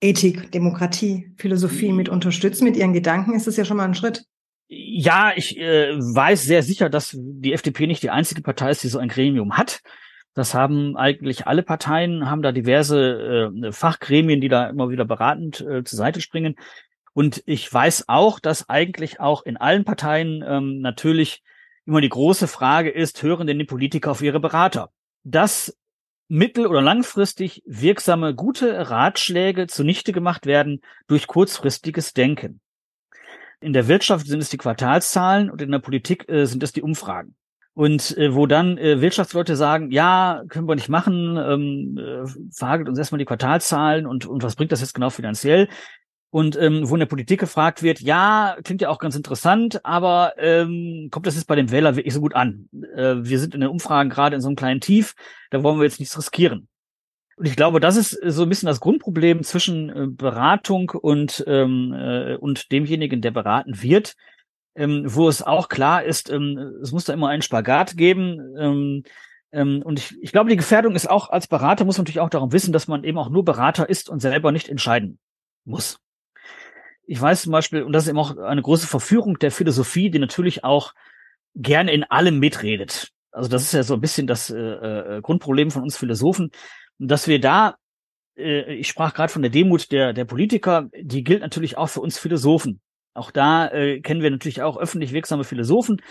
Ethik, 0.00 0.52
Demokratie, 0.52 1.32
Philosophie 1.36 1.92
mit 1.92 2.08
unterstützen, 2.08 2.64
mit 2.64 2.76
ihren 2.76 2.92
Gedanken, 2.92 3.34
ist 3.34 3.46
das 3.46 3.56
ja 3.56 3.64
schon 3.64 3.76
mal 3.76 3.84
ein 3.84 3.94
Schritt. 3.94 4.24
Ja, 4.68 5.32
ich 5.34 5.58
äh, 5.58 5.96
weiß 5.96 6.44
sehr 6.44 6.62
sicher, 6.62 6.90
dass 6.90 7.16
die 7.18 7.52
FDP 7.52 7.86
nicht 7.86 8.02
die 8.02 8.10
einzige 8.10 8.42
Partei 8.42 8.70
ist, 8.70 8.82
die 8.82 8.88
so 8.88 8.98
ein 8.98 9.08
Gremium 9.08 9.56
hat. 9.56 9.80
Das 10.34 10.54
haben 10.54 10.96
eigentlich 10.96 11.46
alle 11.46 11.62
Parteien, 11.62 12.30
haben 12.30 12.42
da 12.42 12.52
diverse 12.52 13.50
äh, 13.64 13.72
Fachgremien, 13.72 14.40
die 14.40 14.48
da 14.48 14.68
immer 14.68 14.90
wieder 14.90 15.04
beratend 15.04 15.60
äh, 15.62 15.82
zur 15.84 15.96
Seite 15.96 16.20
springen. 16.20 16.54
Und 17.14 17.42
ich 17.46 17.72
weiß 17.72 18.04
auch, 18.08 18.38
dass 18.38 18.68
eigentlich 18.68 19.18
auch 19.18 19.44
in 19.44 19.56
allen 19.56 19.84
Parteien 19.84 20.44
ähm, 20.46 20.80
natürlich 20.80 21.42
immer 21.86 22.00
die 22.00 22.10
große 22.10 22.46
Frage 22.46 22.90
ist, 22.90 23.22
hören 23.22 23.46
denn 23.46 23.58
die 23.58 23.64
Politiker 23.64 24.10
auf 24.10 24.22
ihre 24.22 24.38
Berater? 24.38 24.90
Dass 25.24 25.76
mittel- 26.28 26.66
oder 26.66 26.82
langfristig 26.82 27.62
wirksame, 27.66 28.34
gute 28.34 28.90
Ratschläge 28.90 29.66
zunichte 29.66 30.12
gemacht 30.12 30.46
werden 30.46 30.82
durch 31.06 31.26
kurzfristiges 31.26 32.12
Denken. 32.12 32.60
In 33.60 33.72
der 33.72 33.88
Wirtschaft 33.88 34.26
sind 34.26 34.40
es 34.40 34.50
die 34.50 34.58
Quartalszahlen 34.58 35.50
und 35.50 35.60
in 35.60 35.72
der 35.72 35.80
Politik 35.80 36.28
äh, 36.28 36.44
sind 36.44 36.62
es 36.62 36.72
die 36.72 36.82
Umfragen. 36.82 37.34
Und 37.74 38.16
äh, 38.16 38.34
wo 38.34 38.46
dann 38.46 38.76
äh, 38.76 39.00
Wirtschaftsleute 39.00 39.56
sagen, 39.56 39.90
ja, 39.90 40.42
können 40.48 40.68
wir 40.68 40.74
nicht 40.74 40.88
machen, 40.88 41.36
ähm, 41.36 41.98
äh, 41.98 42.28
verhagelt 42.52 42.88
uns 42.88 42.98
erstmal 42.98 43.18
die 43.18 43.24
Quartalszahlen 43.24 44.06
und, 44.06 44.26
und 44.26 44.42
was 44.42 44.56
bringt 44.56 44.72
das 44.72 44.80
jetzt 44.80 44.94
genau 44.94 45.10
finanziell? 45.10 45.68
Und 46.30 46.56
ähm, 46.56 46.88
wo 46.88 46.94
in 46.94 47.00
der 47.00 47.06
Politik 47.06 47.40
gefragt 47.40 47.82
wird, 47.82 48.00
ja, 48.00 48.58
klingt 48.62 48.82
ja 48.82 48.90
auch 48.90 48.98
ganz 48.98 49.16
interessant, 49.16 49.84
aber 49.84 50.34
ähm, 50.36 51.08
kommt 51.10 51.26
das 51.26 51.36
jetzt 51.36 51.46
bei 51.46 51.56
dem 51.56 51.70
Wähler 51.70 51.96
wirklich 51.96 52.12
so 52.12 52.20
gut 52.20 52.34
an? 52.34 52.68
Äh, 52.94 53.16
wir 53.20 53.38
sind 53.38 53.54
in 53.54 53.62
den 53.62 53.70
Umfragen 53.70 54.10
gerade 54.10 54.36
in 54.36 54.42
so 54.42 54.48
einem 54.48 54.56
kleinen 54.56 54.82
Tief, 54.82 55.14
da 55.50 55.62
wollen 55.62 55.78
wir 55.78 55.84
jetzt 55.84 56.00
nichts 56.00 56.18
riskieren. 56.18 56.68
Und 57.36 57.46
ich 57.46 57.56
glaube, 57.56 57.80
das 57.80 57.96
ist 57.96 58.10
so 58.10 58.42
ein 58.42 58.48
bisschen 58.48 58.66
das 58.66 58.80
Grundproblem 58.80 59.42
zwischen 59.42 59.88
äh, 59.88 60.06
Beratung 60.08 60.90
und, 60.90 61.44
ähm, 61.46 61.94
äh, 61.96 62.36
und 62.36 62.72
demjenigen, 62.72 63.22
der 63.22 63.30
beraten 63.30 63.82
wird, 63.82 64.14
ähm, 64.74 65.04
wo 65.06 65.30
es 65.30 65.42
auch 65.42 65.70
klar 65.70 66.02
ist, 66.02 66.28
ähm, 66.28 66.58
es 66.82 66.92
muss 66.92 67.04
da 67.04 67.14
immer 67.14 67.28
einen 67.28 67.42
Spagat 67.42 67.96
geben. 67.96 68.54
Ähm, 68.58 69.02
ähm, 69.50 69.82
und 69.82 69.98
ich, 69.98 70.14
ich 70.20 70.32
glaube, 70.32 70.50
die 70.50 70.56
Gefährdung 70.56 70.94
ist 70.94 71.08
auch, 71.08 71.30
als 71.30 71.46
Berater 71.46 71.86
muss 71.86 71.96
man 71.96 72.02
natürlich 72.02 72.20
auch 72.20 72.28
darum 72.28 72.52
wissen, 72.52 72.72
dass 72.74 72.86
man 72.86 73.02
eben 73.02 73.16
auch 73.16 73.30
nur 73.30 73.46
Berater 73.46 73.88
ist 73.88 74.10
und 74.10 74.20
selber 74.20 74.52
nicht 74.52 74.68
entscheiden 74.68 75.18
muss 75.64 76.00
ich 77.08 77.20
weiß 77.20 77.42
zum 77.42 77.52
Beispiel, 77.52 77.82
und 77.82 77.92
das 77.92 78.04
ist 78.04 78.10
eben 78.10 78.18
auch 78.18 78.36
eine 78.36 78.60
große 78.60 78.86
Verführung 78.86 79.38
der 79.38 79.50
Philosophie, 79.50 80.10
die 80.10 80.18
natürlich 80.18 80.62
auch 80.62 80.92
gerne 81.54 81.90
in 81.92 82.04
allem 82.04 82.38
mitredet. 82.38 83.08
Also 83.30 83.48
das 83.48 83.62
ist 83.62 83.72
ja 83.72 83.82
so 83.82 83.94
ein 83.94 84.02
bisschen 84.02 84.26
das 84.26 84.50
äh, 84.50 84.58
äh, 84.58 85.20
Grundproblem 85.22 85.70
von 85.70 85.82
uns 85.82 85.96
Philosophen, 85.96 86.50
dass 86.98 87.26
wir 87.26 87.40
da, 87.40 87.76
äh, 88.36 88.74
ich 88.74 88.88
sprach 88.88 89.14
gerade 89.14 89.32
von 89.32 89.40
der 89.40 89.50
Demut 89.50 89.90
der, 89.90 90.12
der 90.12 90.26
Politiker, 90.26 90.90
die 91.00 91.24
gilt 91.24 91.40
natürlich 91.40 91.78
auch 91.78 91.88
für 91.88 92.00
uns 92.02 92.18
Philosophen. 92.18 92.82
Auch 93.14 93.30
da 93.30 93.68
äh, 93.68 94.00
kennen 94.00 94.20
wir 94.20 94.30
natürlich 94.30 94.60
auch 94.60 94.76
öffentlich 94.76 95.14
wirksame 95.14 95.44
Philosophen, 95.44 96.02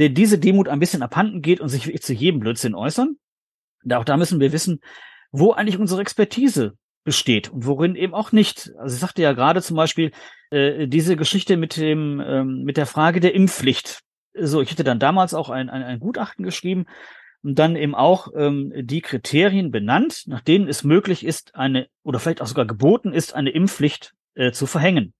der 0.00 0.08
diese 0.08 0.40
Demut 0.40 0.68
ein 0.68 0.80
bisschen 0.80 1.04
abhanden 1.04 1.42
geht 1.42 1.60
und 1.60 1.68
sich 1.68 2.02
zu 2.02 2.12
jedem 2.12 2.40
Blödsinn 2.40 2.74
äußern. 2.74 3.16
Da 3.84 3.98
auch 3.98 4.04
da 4.04 4.16
müssen 4.16 4.40
wir 4.40 4.50
wissen, 4.50 4.80
wo 5.30 5.52
eigentlich 5.52 5.78
unsere 5.78 6.00
Expertise 6.00 6.74
besteht 7.04 7.48
und 7.48 7.66
worin 7.66 7.96
eben 7.96 8.14
auch 8.14 8.32
nicht. 8.32 8.72
Also 8.78 8.94
ich 8.94 9.00
sagte 9.00 9.22
ja 9.22 9.32
gerade 9.32 9.62
zum 9.62 9.76
Beispiel 9.76 10.12
äh, 10.50 10.86
diese 10.86 11.16
Geschichte 11.16 11.56
mit 11.56 11.76
dem 11.76 12.20
ähm, 12.24 12.62
mit 12.64 12.76
der 12.76 12.86
Frage 12.86 13.20
der 13.20 13.34
Impfpflicht. 13.34 14.00
So, 14.34 14.60
ich 14.60 14.70
hätte 14.70 14.84
dann 14.84 14.98
damals 14.98 15.34
auch 15.34 15.50
ein, 15.50 15.70
ein, 15.70 15.82
ein 15.82 16.00
Gutachten 16.00 16.44
geschrieben 16.44 16.86
und 17.42 17.58
dann 17.58 17.74
eben 17.74 17.94
auch 17.94 18.28
ähm, 18.36 18.72
die 18.76 19.00
Kriterien 19.00 19.70
benannt, 19.70 20.24
nach 20.26 20.40
denen 20.40 20.68
es 20.68 20.84
möglich 20.84 21.24
ist, 21.24 21.54
eine 21.54 21.88
oder 22.02 22.20
vielleicht 22.20 22.42
auch 22.42 22.46
sogar 22.46 22.66
geboten 22.66 23.12
ist, 23.12 23.34
eine 23.34 23.50
Impfpflicht 23.50 24.14
äh, 24.34 24.52
zu 24.52 24.66
verhängen. 24.66 25.14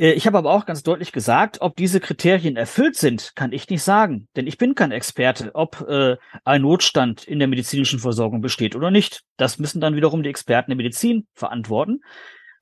Äh, 0.00 0.12
ich 0.12 0.26
habe 0.26 0.38
aber 0.38 0.50
auch 0.50 0.66
ganz 0.66 0.82
deutlich 0.82 1.12
gesagt, 1.12 1.58
ob 1.60 1.76
diese 1.76 2.00
Kriterien 2.00 2.56
erfüllt 2.56 2.96
sind, 2.96 3.32
kann 3.36 3.52
ich 3.52 3.68
nicht 3.68 3.82
sagen, 3.82 4.28
denn 4.34 4.46
ich 4.46 4.58
bin 4.58 4.74
kein 4.74 4.90
Experte, 4.90 5.54
ob 5.54 5.82
äh, 5.88 6.16
ein 6.44 6.62
Notstand 6.62 7.24
in 7.24 7.38
der 7.38 7.48
medizinischen 7.48 8.00
Versorgung 8.00 8.40
besteht 8.40 8.74
oder 8.74 8.90
nicht. 8.90 9.22
Das 9.36 9.58
müssen 9.58 9.80
dann 9.80 9.94
wiederum 9.94 10.22
die 10.22 10.30
Experten 10.30 10.70
der 10.70 10.76
Medizin 10.76 11.28
verantworten. 11.34 12.00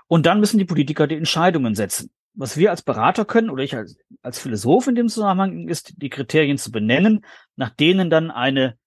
Und 0.08 0.26
dann 0.26 0.40
müssen 0.40 0.58
die 0.58 0.64
Politiker 0.64 1.06
die 1.06 1.16
Entscheidungen 1.16 1.74
setzen. 1.74 2.10
Was 2.34 2.56
wir 2.56 2.70
als 2.70 2.82
Berater 2.82 3.24
können 3.24 3.50
oder 3.50 3.62
ich 3.62 3.76
als, 3.76 3.98
als 4.22 4.38
Philosoph 4.38 4.86
in 4.86 4.94
dem 4.94 5.08
Zusammenhang 5.08 5.68
ist, 5.68 5.94
die 5.96 6.08
Kriterien 6.08 6.56
zu 6.56 6.70
benennen, 6.70 7.24
nach 7.56 7.70
denen 7.70 8.10
dann 8.10 8.30
eine 8.30 8.78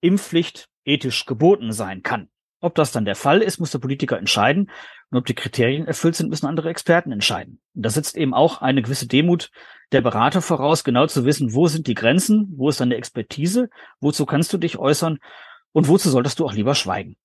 Impfpflicht 0.00 0.68
ethisch 0.84 1.26
geboten 1.26 1.72
sein 1.72 2.02
kann. 2.02 2.28
Ob 2.60 2.74
das 2.74 2.92
dann 2.92 3.04
der 3.04 3.14
Fall 3.14 3.40
ist, 3.40 3.60
muss 3.60 3.70
der 3.70 3.78
Politiker 3.78 4.18
entscheiden. 4.18 4.70
Und 5.10 5.18
ob 5.18 5.26
die 5.26 5.34
Kriterien 5.34 5.86
erfüllt 5.86 6.16
sind, 6.16 6.28
müssen 6.28 6.46
andere 6.46 6.70
Experten 6.70 7.12
entscheiden. 7.12 7.60
Und 7.74 7.84
da 7.84 7.90
setzt 7.90 8.16
eben 8.16 8.34
auch 8.34 8.60
eine 8.60 8.82
gewisse 8.82 9.06
Demut 9.06 9.50
der 9.92 10.02
Berater 10.02 10.42
voraus, 10.42 10.84
genau 10.84 11.06
zu 11.06 11.24
wissen, 11.24 11.54
wo 11.54 11.68
sind 11.68 11.86
die 11.86 11.94
Grenzen, 11.94 12.52
wo 12.56 12.68
ist 12.68 12.80
deine 12.80 12.96
Expertise, 12.96 13.70
wozu 14.00 14.26
kannst 14.26 14.52
du 14.52 14.58
dich 14.58 14.78
äußern 14.78 15.18
und 15.72 15.88
wozu 15.88 16.10
solltest 16.10 16.38
du 16.40 16.44
auch 16.44 16.52
lieber 16.52 16.74
schweigen. 16.74 17.16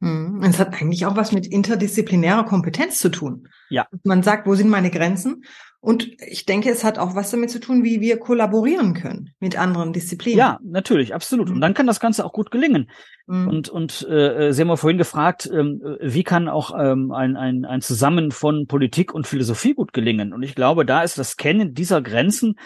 Hm, 0.00 0.42
es 0.42 0.58
hat 0.58 0.72
eigentlich 0.72 1.04
auch 1.06 1.16
was 1.16 1.30
mit 1.30 1.46
interdisziplinärer 1.46 2.44
Kompetenz 2.44 2.98
zu 2.98 3.10
tun. 3.10 3.48
Ja. 3.68 3.86
Man 4.02 4.22
sagt, 4.22 4.46
wo 4.46 4.54
sind 4.54 4.70
meine 4.70 4.90
Grenzen? 4.90 5.44
Und 5.82 6.10
ich 6.26 6.44
denke, 6.44 6.68
es 6.68 6.84
hat 6.84 6.98
auch 6.98 7.14
was 7.14 7.30
damit 7.30 7.50
zu 7.50 7.58
tun, 7.58 7.82
wie 7.84 8.02
wir 8.02 8.18
kollaborieren 8.18 8.92
können 8.92 9.30
mit 9.40 9.58
anderen 9.58 9.94
Disziplinen. 9.94 10.38
Ja, 10.38 10.58
natürlich, 10.62 11.14
absolut. 11.14 11.48
Und 11.48 11.54
hm. 11.54 11.60
dann 11.62 11.74
kann 11.74 11.86
das 11.86 12.00
Ganze 12.00 12.24
auch 12.24 12.34
gut 12.34 12.50
gelingen. 12.50 12.90
Mhm. 13.26 13.48
Und, 13.48 13.68
und 13.70 14.06
äh, 14.08 14.52
Sie 14.52 14.60
haben 14.60 14.68
ja 14.68 14.76
vorhin 14.76 14.98
gefragt, 14.98 15.48
ähm, 15.50 15.80
wie 16.00 16.22
kann 16.22 16.48
auch 16.48 16.72
ähm, 16.78 17.12
ein, 17.12 17.36
ein, 17.36 17.64
ein 17.64 17.80
Zusammen 17.80 18.30
von 18.30 18.66
Politik 18.66 19.14
und 19.14 19.26
Philosophie 19.26 19.72
gut 19.72 19.94
gelingen? 19.94 20.34
Und 20.34 20.42
ich 20.42 20.54
glaube, 20.54 20.84
da 20.84 21.02
ist 21.02 21.16
das 21.16 21.38
Kennen 21.38 21.72
dieser 21.72 22.02
Grenzen 22.02 22.56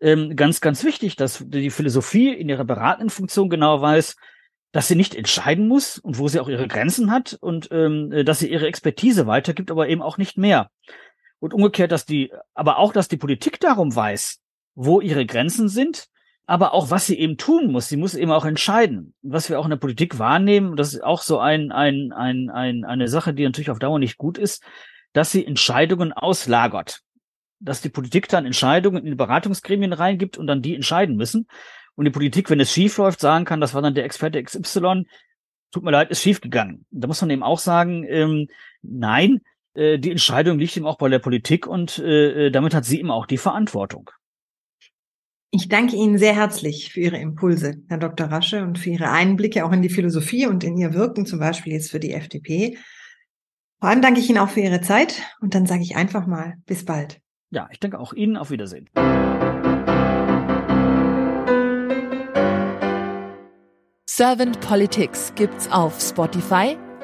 ähm, 0.00 0.36
ganz, 0.36 0.60
ganz 0.60 0.84
wichtig, 0.84 1.16
dass 1.16 1.44
die 1.46 1.70
Philosophie 1.70 2.34
in 2.34 2.48
ihrer 2.48 2.64
beratenden 2.64 3.10
Funktion 3.10 3.48
genau 3.48 3.80
weiß, 3.80 4.16
dass 4.72 4.88
sie 4.88 4.96
nicht 4.96 5.14
entscheiden 5.14 5.66
muss 5.66 5.98
und 5.98 6.18
wo 6.18 6.28
sie 6.28 6.40
auch 6.40 6.48
ihre 6.48 6.68
Grenzen 6.68 7.10
hat 7.10 7.38
und 7.40 7.68
ähm, 7.72 8.12
äh, 8.12 8.24
dass 8.24 8.40
sie 8.40 8.50
ihre 8.50 8.66
Expertise 8.66 9.26
weitergibt, 9.26 9.70
aber 9.70 9.88
eben 9.88 10.02
auch 10.02 10.18
nicht 10.18 10.36
mehr. 10.36 10.70
Und 11.40 11.54
umgekehrt, 11.54 11.92
dass 11.92 12.04
die, 12.04 12.32
aber 12.54 12.78
auch, 12.78 12.92
dass 12.92 13.08
die 13.08 13.16
Politik 13.16 13.60
darum 13.60 13.94
weiß, 13.94 14.40
wo 14.74 15.00
ihre 15.00 15.24
Grenzen 15.26 15.68
sind, 15.68 16.08
aber 16.46 16.72
auch 16.72 16.90
was 16.90 17.06
sie 17.06 17.18
eben 17.18 17.36
tun 17.36 17.70
muss. 17.70 17.88
Sie 17.88 17.96
muss 17.96 18.14
eben 18.14 18.32
auch 18.32 18.44
entscheiden. 18.44 19.14
Was 19.22 19.50
wir 19.50 19.60
auch 19.60 19.64
in 19.64 19.70
der 19.70 19.76
Politik 19.76 20.18
wahrnehmen, 20.18 20.76
das 20.76 20.94
ist 20.94 21.04
auch 21.04 21.20
so 21.20 21.38
ein, 21.38 21.70
ein, 21.72 22.12
ein, 22.12 22.48
ein, 22.50 22.84
eine 22.84 23.08
Sache, 23.08 23.34
die 23.34 23.44
natürlich 23.44 23.70
auf 23.70 23.78
Dauer 23.78 23.98
nicht 23.98 24.16
gut 24.16 24.38
ist, 24.38 24.64
dass 25.12 25.30
sie 25.30 25.46
Entscheidungen 25.46 26.12
auslagert. 26.12 27.02
Dass 27.60 27.82
die 27.82 27.90
Politik 27.90 28.28
dann 28.28 28.46
Entscheidungen 28.46 29.04
in 29.04 29.10
die 29.10 29.16
Beratungsgremien 29.16 29.92
reingibt 29.92 30.38
und 30.38 30.46
dann 30.46 30.62
die 30.62 30.74
entscheiden 30.74 31.16
müssen 31.16 31.48
und 31.98 32.04
die 32.04 32.12
Politik, 32.12 32.48
wenn 32.48 32.60
es 32.60 32.72
schief 32.72 32.96
läuft, 32.96 33.20
sagen 33.20 33.44
kann, 33.44 33.60
das 33.60 33.74
war 33.74 33.82
dann 33.82 33.94
der 33.94 34.04
Experte 34.04 34.42
XY, 34.42 35.04
tut 35.72 35.82
mir 35.82 35.90
leid, 35.90 36.10
ist 36.10 36.22
schief 36.22 36.40
gegangen. 36.40 36.86
Da 36.90 37.08
muss 37.08 37.20
man 37.20 37.30
eben 37.30 37.42
auch 37.42 37.58
sagen, 37.58 38.06
ähm, 38.08 38.48
nein, 38.82 39.40
äh, 39.78 39.98
die 39.98 40.10
Entscheidung 40.10 40.58
liegt 40.58 40.76
eben 40.76 40.86
auch 40.86 40.98
bei 40.98 41.08
der 41.08 41.20
Politik 41.20 41.66
und 41.66 41.98
äh, 41.98 42.46
äh, 42.46 42.50
damit 42.50 42.74
hat 42.74 42.84
sie 42.84 42.98
eben 42.98 43.10
auch 43.10 43.26
die 43.26 43.38
Verantwortung. 43.38 44.10
Ich 45.50 45.68
danke 45.68 45.96
Ihnen 45.96 46.18
sehr 46.18 46.34
herzlich 46.34 46.92
für 46.92 47.00
Ihre 47.00 47.16
Impulse, 47.16 47.76
Herr 47.88 47.96
Dr. 47.96 48.26
Rasche, 48.26 48.62
und 48.62 48.78
für 48.78 48.90
Ihre 48.90 49.10
Einblicke 49.10 49.64
auch 49.64 49.72
in 49.72 49.80
die 49.80 49.88
Philosophie 49.88 50.46
und 50.46 50.62
in 50.62 50.76
Ihr 50.76 50.92
Wirken, 50.92 51.24
zum 51.24 51.38
Beispiel 51.38 51.72
jetzt 51.72 51.90
für 51.90 52.00
die 52.00 52.12
FDP. 52.12 52.76
Vor 53.80 53.88
allem 53.88 54.02
danke 54.02 54.20
ich 54.20 54.28
Ihnen 54.28 54.38
auch 54.38 54.50
für 54.50 54.60
Ihre 54.60 54.82
Zeit 54.82 55.22
und 55.40 55.54
dann 55.54 55.64
sage 55.64 55.82
ich 55.82 55.96
einfach 55.96 56.26
mal 56.26 56.56
bis 56.66 56.84
bald. 56.84 57.20
Ja, 57.50 57.68
ich 57.72 57.80
danke 57.80 57.98
auch 57.98 58.12
Ihnen. 58.12 58.36
Auf 58.36 58.50
Wiedersehen. 58.50 58.90
Servant 64.06 64.60
Politics 64.60 65.32
gibt's 65.36 65.70
auf 65.70 66.00
Spotify, 66.00 66.76